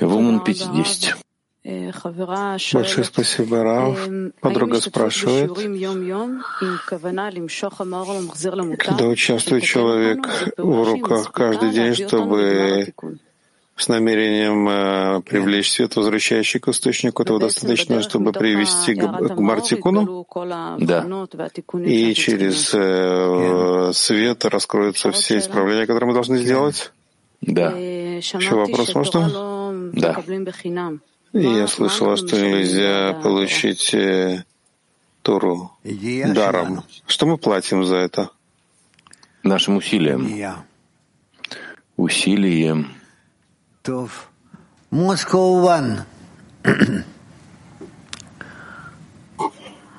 [0.01, 1.17] Вумен 50.
[1.65, 4.09] Большое спасибо, Рав.
[4.41, 5.51] Подруга спрашивает,
[8.79, 12.93] когда участвует человек в руках каждый день, чтобы
[13.77, 20.25] с намерением э, привлечь свет, возвращающий к источнику, этого достаточно, чтобы привести к, к Мартикуну?
[20.79, 21.03] Да.
[21.85, 26.93] И через э, свет раскроются все исправления, которые мы должны сделать?
[27.41, 27.71] Да.
[27.73, 29.91] Еще вопрос можно?
[29.93, 30.23] Да.
[31.35, 34.45] И я слышала, что нельзя получить э,
[35.23, 36.85] Тору даром.
[37.09, 38.31] Что мы платим за это?
[39.43, 40.29] Нашим усилием.
[41.97, 42.93] Усилием.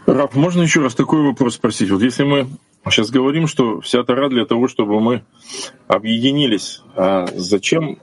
[0.05, 1.91] Раб, можно еще раз такой вопрос спросить?
[1.91, 2.47] Вот если мы
[2.85, 5.25] сейчас говорим, что вся Тара для того, чтобы мы
[5.87, 7.99] объединились, а зачем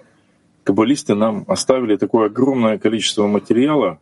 [0.65, 3.99] каббалисты нам оставили такое огромное количество материала,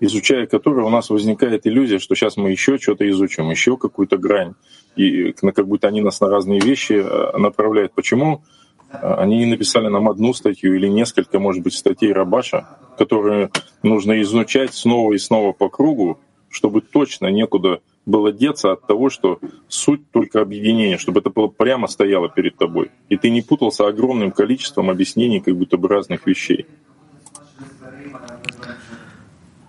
[0.00, 4.54] изучая которое у нас возникает иллюзия, что сейчас мы еще что-то изучим, еще какую-то грань,
[4.96, 7.92] и как будто они нас на разные вещи э, направляют.
[7.94, 8.42] Почему
[8.90, 12.68] э, они не написали нам одну статью или несколько, может быть, статей Рабаша,
[12.98, 13.50] которые
[13.82, 16.18] нужно изучать снова и снова по кругу,
[16.48, 21.86] чтобы точно некуда было деться от того, что суть только объединения, чтобы это было прямо
[21.86, 22.90] стояло перед тобой.
[23.08, 26.66] И ты не путался огромным количеством объяснений как будто бы разных вещей.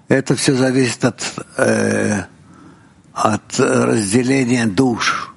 [0.07, 2.25] Это все зависит от, э,
[3.13, 5.33] от разделения душ,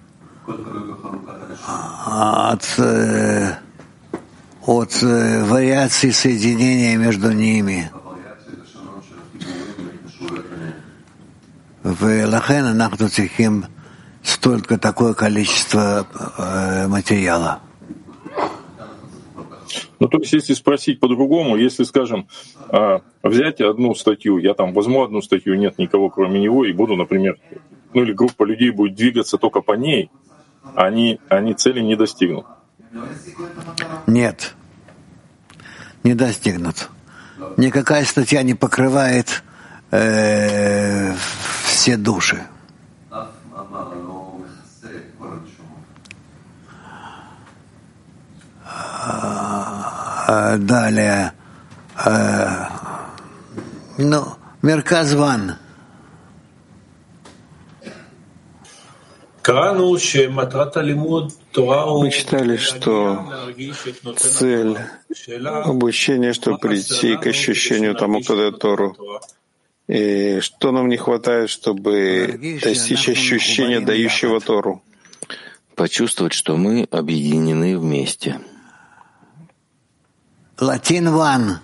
[2.07, 3.55] от, э,
[4.67, 7.91] от э, вариации соединения между ними.
[11.88, 13.64] ולכן אנחנו צריכים
[14.24, 16.08] столько такое количество
[16.38, 17.60] э, материала.
[20.00, 22.28] Ну, то есть, если спросить по-другому, если, скажем,
[22.70, 26.96] а, взять одну статью, я там возьму одну статью, нет никого кроме него, и буду,
[26.96, 27.38] например,
[27.94, 30.10] ну или группа людей будет двигаться только по ней,
[30.76, 32.46] они, они цели не достигнут.
[34.08, 34.56] Нет,
[36.04, 36.90] не достигнут.
[37.58, 39.44] Никакая статья не покрывает
[39.91, 41.15] э,
[41.65, 42.47] все души.
[50.31, 51.33] А, далее,
[51.97, 52.69] а,
[53.97, 54.27] ну,
[54.61, 55.57] Мерказван.
[59.47, 59.55] Мы
[62.11, 63.25] читали, что
[64.19, 64.77] цель
[65.43, 68.95] обучения, чтобы прийти к ощущению тому, кто дает Тору.
[69.89, 74.83] И что нам не хватает, чтобы достичь ощущения дающего Тору?
[75.75, 78.41] Почувствовать, что мы объединены вместе.
[80.61, 81.61] Латин Ван.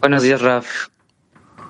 [0.00, 0.90] Buenos días, Raf.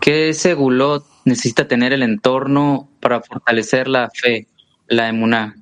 [0.01, 4.47] ¿Qué segulot necesita tener el entorno para fortalecer la fe,
[4.89, 5.55] la emuná?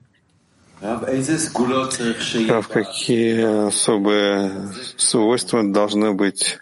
[0.81, 4.51] Рав, какие особые
[4.99, 6.59] свойства должны быть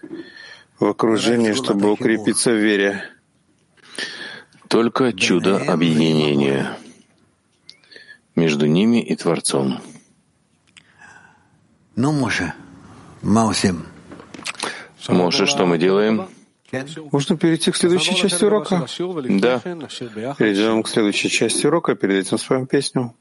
[0.83, 3.05] в окружении, чтобы укрепиться в вере.
[4.69, 6.77] Только чудо объединения
[8.35, 9.79] между ними и Творцом.
[11.95, 12.55] Ну, Моше,
[13.23, 13.87] Маусим.
[15.09, 16.27] Моше, что мы делаем?
[17.13, 18.87] Можно перейти к следующей части урока?
[19.29, 19.61] Да.
[19.61, 23.15] Перейдем к следующей части урока, перед этим споем песню.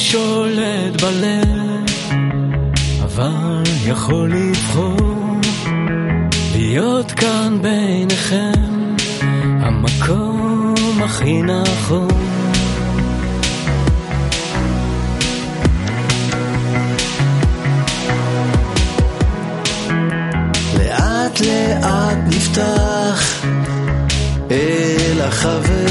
[0.00, 1.84] שולט בלב,
[3.02, 5.40] אבל יכול לבחור
[6.56, 8.94] להיות כאן ביניכם,
[9.60, 12.08] המקום הכי נכון.
[20.78, 23.44] לאט לאט נפתח
[24.50, 25.89] אל החברים